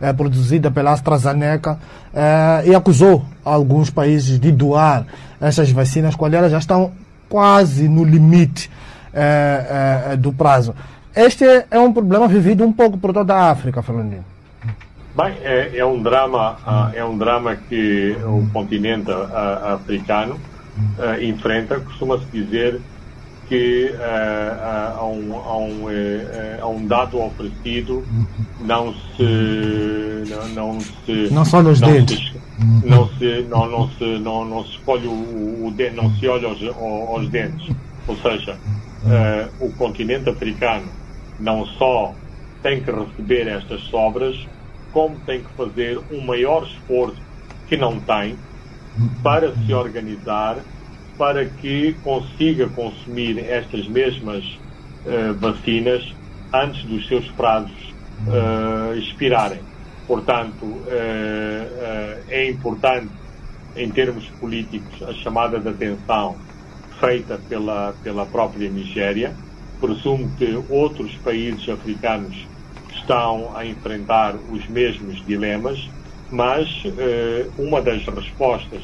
[0.00, 1.78] eh, produzida pela AstraZeneca,
[2.14, 5.06] eh, e acusou alguns países de doar
[5.40, 6.92] essas vacinas quando elas já estão
[7.28, 8.70] quase no limite
[9.14, 10.74] eh, eh, do prazo.
[11.14, 14.24] Este é um problema vivido um pouco por toda a África, Fernandinho.
[15.14, 20.40] Bem, é, é, um drama, uh, é um drama que o continente uh, africano
[20.98, 21.78] uh, enfrenta.
[21.80, 22.80] Costuma-se dizer
[23.46, 25.86] que há um, há, um,
[26.62, 28.02] há, um, dado oferecido
[28.60, 32.32] não se não, não se não só nos dentes
[32.82, 35.10] não se não, não se não, não se escolhe o,
[35.66, 38.56] o não se olha aos, aos dentes ou seja
[39.58, 40.86] o continente africano
[41.40, 42.14] não só
[42.62, 44.36] tem que receber estas sobras
[44.92, 47.20] como tem que fazer um maior esforço
[47.68, 48.36] que não tem
[49.22, 50.58] para se organizar
[51.16, 54.44] para que consiga consumir estas mesmas
[55.06, 56.14] uh, vacinas
[56.52, 57.94] antes dos seus prazos
[58.26, 59.60] uh, expirarem.
[60.06, 63.10] Portanto, uh, é importante,
[63.76, 66.36] em termos políticos, a chamada de atenção
[67.02, 69.34] feita pela, pela própria Nigéria.
[69.80, 72.46] Presumo que outros países africanos
[72.94, 75.90] estão a enfrentar os mesmos dilemas,
[76.30, 78.82] mas eh, uma das respostas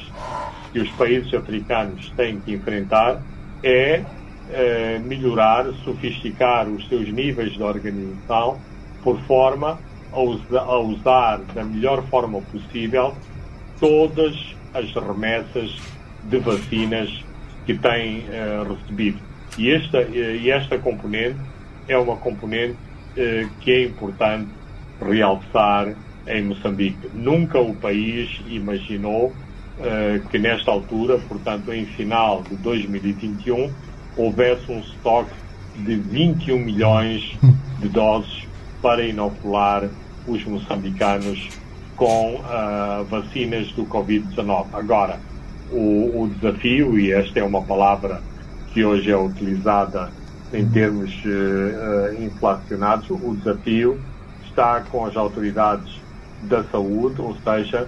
[0.73, 3.23] que os países africanos têm que enfrentar
[3.63, 4.03] é
[4.51, 8.59] eh, melhorar, sofisticar os seus níveis de organização
[9.05, 9.79] por forma
[10.13, 13.15] a, usa, a usar da melhor forma possível
[13.79, 14.35] todas
[14.75, 15.77] as remessas
[16.25, 17.28] de vacinas
[17.69, 19.19] que têm eh, recebido.
[19.59, 21.39] E esta, e esta componente
[21.87, 22.79] é uma componente
[23.15, 24.49] eh, que é importante
[24.99, 25.95] realçar
[26.27, 27.11] em Moçambique.
[27.13, 29.35] Nunca o país imaginou
[29.81, 33.71] eh, que nesta altura, portanto em final de 2021,
[34.17, 35.35] houvesse um estoque
[35.77, 37.37] de 21 milhões
[37.81, 38.49] de doses
[38.81, 39.91] para inocular
[40.27, 41.51] os moçambicanos
[41.97, 44.67] com uh, vacinas do Covid-19.
[44.73, 45.21] Agora,
[45.71, 48.21] o, o, desafio, e esta é uma palavra
[48.73, 50.11] que hoje é utilizada
[50.53, 54.01] em termos uh, inflacionados, o desafio
[54.47, 56.01] está com as autoridades
[56.43, 57.87] da saúde, ou seja,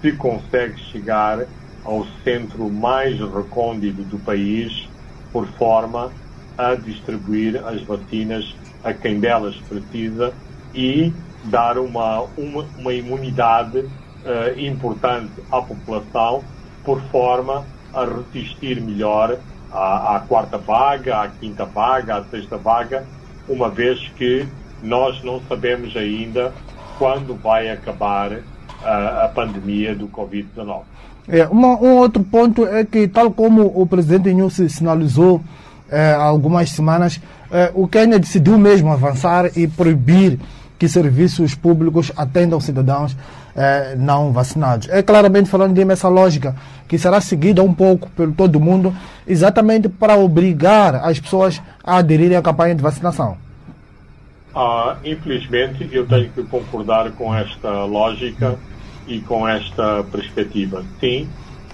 [0.00, 1.46] se consegue chegar
[1.84, 4.88] ao centro mais recôndito do país,
[5.32, 6.12] por forma
[6.58, 8.54] a distribuir as vacinas
[8.84, 10.32] a quem delas precisa
[10.74, 11.12] e
[11.44, 16.44] dar uma, uma, uma imunidade uh, importante à população,
[16.84, 19.38] por forma a resistir melhor
[19.70, 23.04] à, à, quarta vaga, à quinta vaga, à sexta vaga,
[23.48, 24.46] uma vez que
[24.82, 26.52] nós não sabemos ainda
[26.98, 30.82] quando vai acabar uh, a pandemia do Covid-19.
[31.28, 35.40] É, uma, um outro ponto é que, tal como o presidente Inhouse sinalizou
[35.88, 37.20] é, há algumas semanas,
[37.50, 40.38] é, o Quênia decidiu mesmo avançar e proibir
[40.78, 43.16] que serviços públicos atendam cidadãos
[43.56, 44.88] é, não vacinados.
[44.88, 46.54] É claramente falando de essa lógica
[46.88, 48.94] que será seguida um pouco por todo mundo,
[49.26, 53.36] exatamente para obrigar as pessoas a aderirem à campanha de vacinação.
[54.54, 58.58] Ah, infelizmente, eu tenho que concordar com esta lógica
[59.06, 60.84] e com esta perspectiva.
[61.00, 61.28] Sim,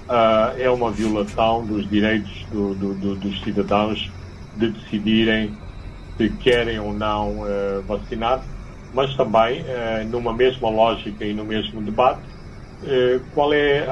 [0.08, 4.10] uh, é uma violação dos direitos do, do, do, dos cidadãos
[4.56, 5.52] de decidirem
[6.16, 8.42] se querem ou não uh, vacinar,
[8.92, 12.28] mas também, uh, numa mesma lógica e no mesmo debate,
[13.32, 13.84] qual, é,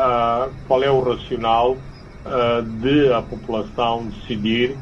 [0.64, 1.82] qual é o racional
[2.80, 4.78] de a população decidir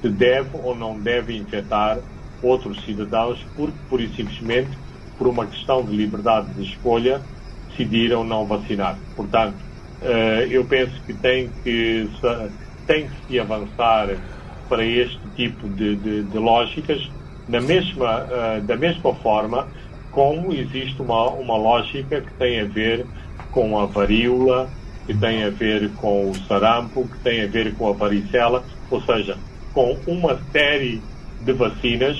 [0.00, 1.98] se deve ou não deve infectar
[2.42, 4.76] outros cidadãos, porque, por e simplesmente,
[5.16, 7.24] por uma questão de liberdade de escolha,
[7.68, 9.00] decidiram não vacinar.
[9.14, 9.64] Portanto,
[10.00, 12.10] eh, eu penso que tem que,
[12.84, 14.08] tem que se avançar
[14.68, 17.00] para este tipo de, de, de lógicas,
[17.52, 19.68] na mesma, eh, da mesma forma
[20.10, 23.06] como existe uma, uma lógica que tem a ver
[23.50, 24.70] com a varíola,
[25.06, 29.02] que tem a ver com o sarampo, que tem a ver com a varicela, ou
[29.02, 29.36] seja,
[29.74, 31.02] com uma série
[31.42, 32.16] de vacinas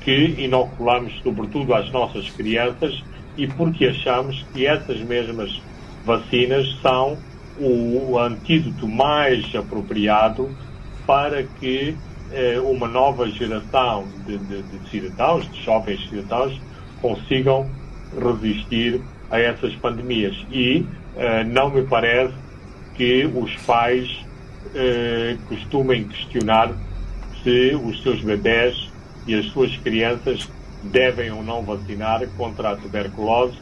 [0.00, 3.02] que inoculamos sobretudo às nossas crianças
[3.36, 5.60] e porque achamos que essas mesmas
[6.04, 7.18] vacinas são
[7.60, 10.50] o antídoto mais apropriado
[11.06, 11.94] para que
[12.64, 16.60] uma nova geração de, de, de, cidadãos, de jovens cidadãos,
[17.00, 17.68] consigam
[18.18, 20.36] resistir a essas pandemias.
[20.50, 22.34] E eh, não me parece
[22.94, 24.08] que os pais
[24.74, 26.72] eh, costumem questionar
[27.42, 28.90] se os seus bebés
[29.26, 30.48] e as suas crianças
[30.82, 33.58] devem ou não vacinar contra a tuberculose,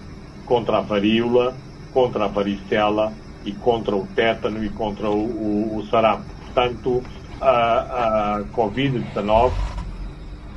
[0.46, 1.54] contra a varíola,
[1.92, 3.12] contra a varicela
[3.44, 6.24] e contra o tétano e contra o, o, o sarampo.
[6.44, 7.02] Portanto,
[7.41, 9.53] a, a Covid-19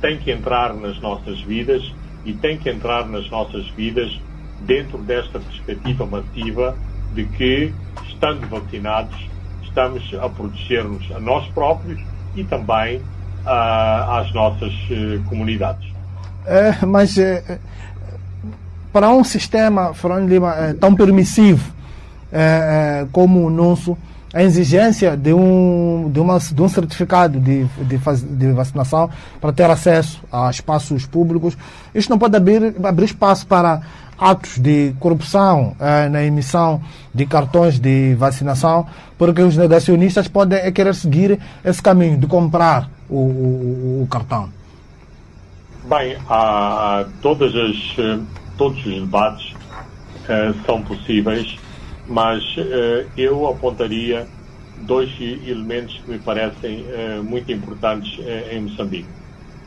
[0.00, 1.82] tem que entrar nas nossas vidas
[2.24, 4.20] e tem que entrar nas nossas vidas
[4.60, 6.76] dentro desta perspectiva massiva
[7.14, 7.72] de que,
[8.08, 9.16] estando vacinados,
[9.62, 12.00] estamos a proteger-nos a nós próprios
[12.34, 15.92] e também uh, às nossas uh, comunidades.
[16.46, 17.58] É, mas é,
[18.92, 19.92] para um sistema,
[20.26, 21.72] Lima, é, tão permissivo
[23.12, 23.96] como o nosso,
[24.34, 27.98] a exigência de um, de uma, de um certificado de, de,
[28.36, 29.08] de, vacinação
[29.40, 31.56] para ter acesso a espaços públicos,
[31.94, 33.80] isto não pode abrir, abrir espaço para
[34.18, 36.82] atos de corrupção é, na emissão
[37.14, 43.16] de cartões de vacinação, porque os negacionistas podem querer seguir esse caminho de comprar o,
[43.16, 44.48] o, o cartão.
[45.84, 48.18] Bem, há todas as, eh,
[48.56, 51.58] todos os debates uh, são possíveis,
[52.06, 54.28] mas uh, eu apontaria
[54.76, 58.10] dois elementos que me parecem uh, muito importantes
[58.50, 59.10] em Moçambique.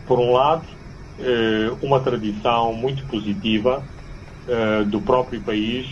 [0.06, 0.66] Por um lado,
[1.82, 3.84] uma tradição muito positiva
[4.90, 5.86] do próprio país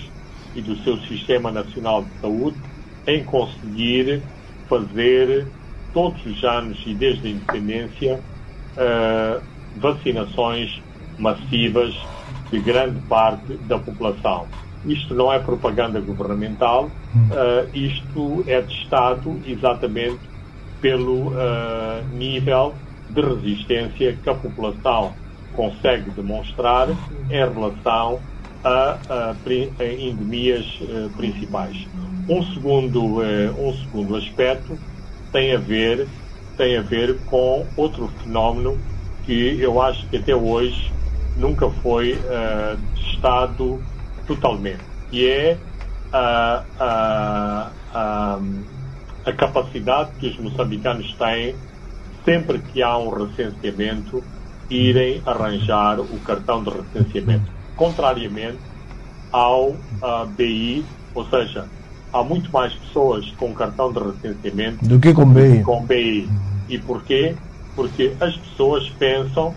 [0.54, 2.58] e do seu Sistema Nacional de Saúde
[3.06, 4.24] em conseguir
[4.70, 5.52] fazer
[5.92, 8.24] todos os anos e desde a independência
[9.76, 10.72] vacinações
[11.18, 11.94] massivas
[12.50, 14.48] de grande parte da população.
[14.86, 20.22] Isto não é propaganda governamental, uh, isto é testado exatamente
[20.80, 22.76] pelo uh, nível
[23.10, 25.16] de resistência que a população
[25.54, 28.22] consegue demonstrar em relação
[28.64, 29.36] a, a,
[29.80, 31.76] a endemias uh, principais.
[32.28, 34.78] Um segundo, um segundo aspecto
[35.32, 36.08] tem a ver
[36.58, 38.78] tem a ver com outro fenómeno
[39.24, 40.92] que eu acho que até hoje
[41.36, 43.84] nunca foi uh, testado
[44.28, 45.60] totalmente, que é
[46.12, 48.40] a, a, a,
[49.26, 51.56] a capacidade que os moçambicanos têm,
[52.24, 54.24] sempre que há um recenseamento,
[54.70, 57.52] irem arranjar o cartão de recenseamento.
[57.76, 58.60] Contrariamente
[59.32, 61.70] ao uh, BI, ou seja,
[62.12, 65.62] há muito mais pessoas com cartão de recenseamento do que com BI.
[65.64, 66.30] Com BI.
[66.70, 67.36] E porquê?
[67.76, 69.54] porque as pessoas pensam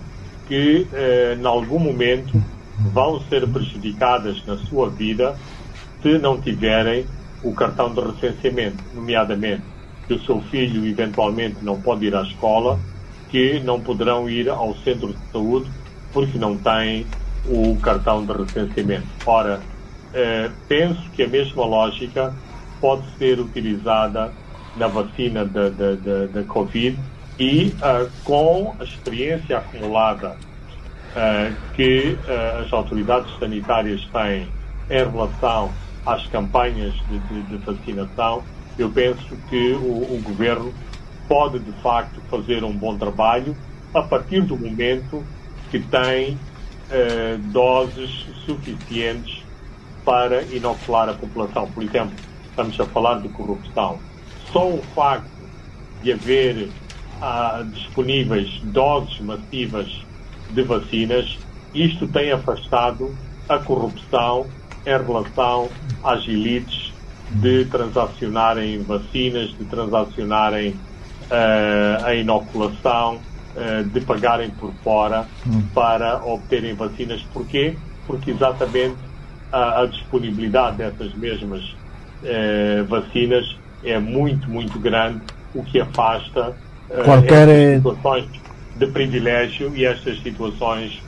[0.47, 2.43] que, eh, em algum momento,
[2.79, 5.37] vão ser prejudicadas na sua vida
[6.03, 7.07] se não tiverem
[7.43, 9.63] o cartão de recenseamento, nomeadamente
[10.07, 12.79] que o seu filho eventualmente não pode ir à escola,
[13.29, 15.71] que não poderão ir ao centro de saúde
[16.13, 17.07] porque não têm
[17.47, 19.07] o cartão de recenseamento.
[19.27, 19.61] Ora,
[20.15, 22.35] eh, penso que a mesma lógica
[22.81, 24.33] pode ser utilizada
[24.77, 26.99] na vacina da, da, da, Covid
[27.39, 30.37] e uh, com a experiência acumulada
[31.75, 34.49] que uh, as autoridades sanitárias têm
[34.91, 35.73] em relação
[36.05, 38.43] às campanhas de, de, de vacinação,
[38.79, 40.73] eu penso que o, o, governo
[41.27, 43.57] pode de facto fazer um bom trabalho
[43.93, 45.25] a partir do momento
[45.71, 46.39] que tem
[47.53, 49.43] doses suficientes
[50.09, 51.71] para inocular a população.
[51.71, 52.15] Por exemplo,
[52.49, 53.99] estamos a falar de corrupção.
[54.51, 55.29] Só o facto
[56.03, 56.71] de haver
[57.21, 60.08] ah, disponíveis doses massivas
[60.51, 61.39] de vacinas,
[61.75, 63.15] isto tem afastado
[63.49, 64.47] a corrupção
[64.85, 65.69] em relação
[66.03, 66.93] às elites
[67.31, 75.63] de transacionarem vacinas, de transacionarem uh, a inoculação, uh, de pagarem por fora hum.
[75.75, 77.23] para obterem vacinas.
[77.33, 77.77] Porquê?
[78.07, 78.97] Porque exatamente
[79.53, 83.45] a, a disponibilidade dessas mesmas uh, vacinas
[83.85, 85.21] é muito, muito grande,
[85.55, 86.57] o que afasta
[87.05, 87.77] Qualquer...
[87.77, 88.27] situações
[88.79, 91.03] de privilégio e estas situações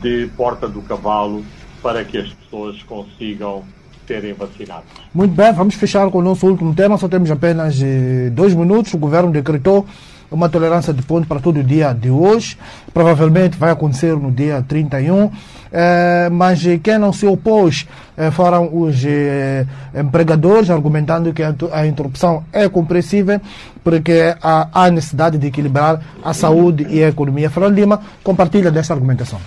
[0.00, 1.44] de porta do cavalo
[1.82, 3.64] para que as pessoas consigam
[4.06, 4.84] serem vacinadas.
[5.12, 8.94] Muito bem, vamos fechar com o nosso último tema, só temos apenas eh, dois minutos.
[8.94, 9.86] O governo decretou
[10.30, 12.56] uma tolerância de ponto para todo o dia de hoje.
[12.92, 15.30] Provavelmente vai acontecer no dia 31.
[15.70, 22.42] Eh, mas quem não se opôs eh, foram os eh, empregadores, argumentando que a interrupção
[22.52, 23.38] é compreensível
[23.84, 27.50] porque há, há necessidade de equilibrar a saúde e a economia.
[27.50, 29.40] Fernando Lima compartilha dessa argumentação.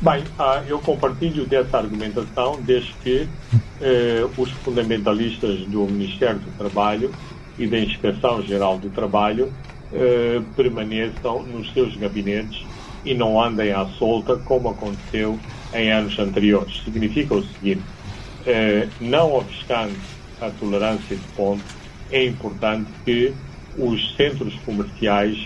[0.00, 3.26] Bem, ah, eu compartilho dessa argumentação desde que
[3.80, 7.10] eh, os fundamentalistas do Ministério do Trabalho
[7.58, 9.52] e da Inspeção Geral do Trabalho
[9.92, 12.68] eh, permaneçam nos seus gabinetes
[13.04, 15.40] e não andem à solta como aconteceu
[15.72, 16.82] em anos anteriores.
[16.82, 17.86] Significa o seguinte,
[18.44, 20.00] eh, não obstante
[20.40, 21.64] a tolerância de ponto,
[22.10, 23.36] é importante que
[23.74, 25.36] os centros comerciais,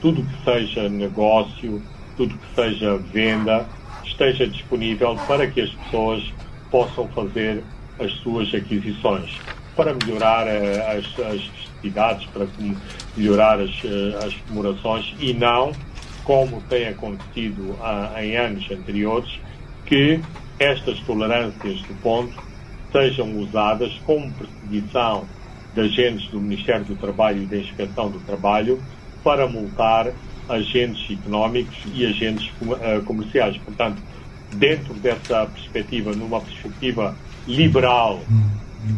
[0.00, 3.70] tudo que seja negócio, tudo que seja venda,
[4.02, 6.22] esteja disponível para que as pessoas
[6.70, 7.64] possam fazer
[7.98, 9.42] as suas aquisições
[9.78, 12.48] para melhorar uh, as, as festividades, para
[13.16, 15.70] melhorar as, uh, as comemorações e não,
[16.24, 19.30] como tem acontecido uh, em anos anteriores,
[19.86, 20.20] que
[20.58, 22.34] estas tolerâncias de ponto
[22.90, 25.24] sejam usadas como perseguição
[25.74, 28.82] de agentes do Ministério do Trabalho e da Inspeção do Trabalho
[29.22, 30.12] para multar
[30.48, 32.50] agentes económicos e agentes
[33.04, 33.56] comerciais.
[33.58, 34.02] Portanto,
[34.54, 37.14] dentro dessa perspectiva, numa perspectiva
[37.46, 38.20] liberal,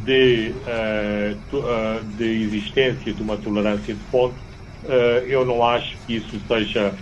[0.05, 4.35] de, uh, de existência de uma tolerância de ponto,
[4.85, 4.89] uh,
[5.27, 6.95] eu não acho que isso seja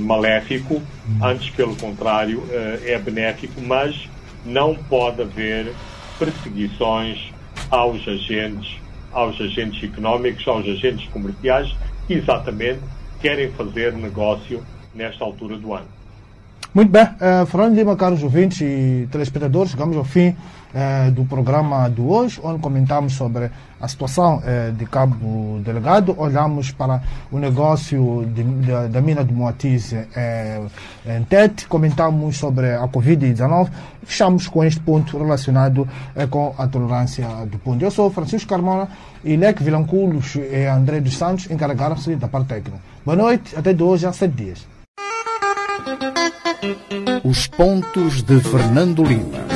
[0.00, 0.82] maléfico,
[1.22, 2.42] antes pelo contrário,
[2.84, 4.06] é benéfico, mas
[4.44, 5.72] não pode haver
[6.18, 7.32] perseguições
[7.70, 8.76] aos agentes,
[9.10, 11.74] aos agentes económicos, aos agentes comerciais,
[12.06, 12.80] que exatamente
[13.22, 14.62] querem fazer negócio
[14.94, 15.86] nesta altura do ano.
[16.74, 20.36] Muito bem, uh, Fernando Lima, caros ouvintes e telespectadores, chegamos ao fim
[20.74, 23.50] uh, do programa de hoje, onde comentamos sobre
[23.80, 29.32] a situação uh, de Cabo Delegado, olhamos para o negócio de, de, da mina de
[29.32, 30.70] Moatiz uh,
[31.06, 33.70] em Tete, comentamos sobre a Covid-19
[34.02, 35.88] e fechamos com este ponto relacionado
[36.30, 37.82] com a tolerância do ponto.
[37.84, 38.88] Eu sou Francisco Carmona
[39.22, 42.78] e Leque Vilanculos e André dos Santos encarregaram-se da parte técnica.
[43.04, 44.66] Boa noite, até de hoje a sete dias.
[47.22, 49.53] Os pontos de Fernando Lima.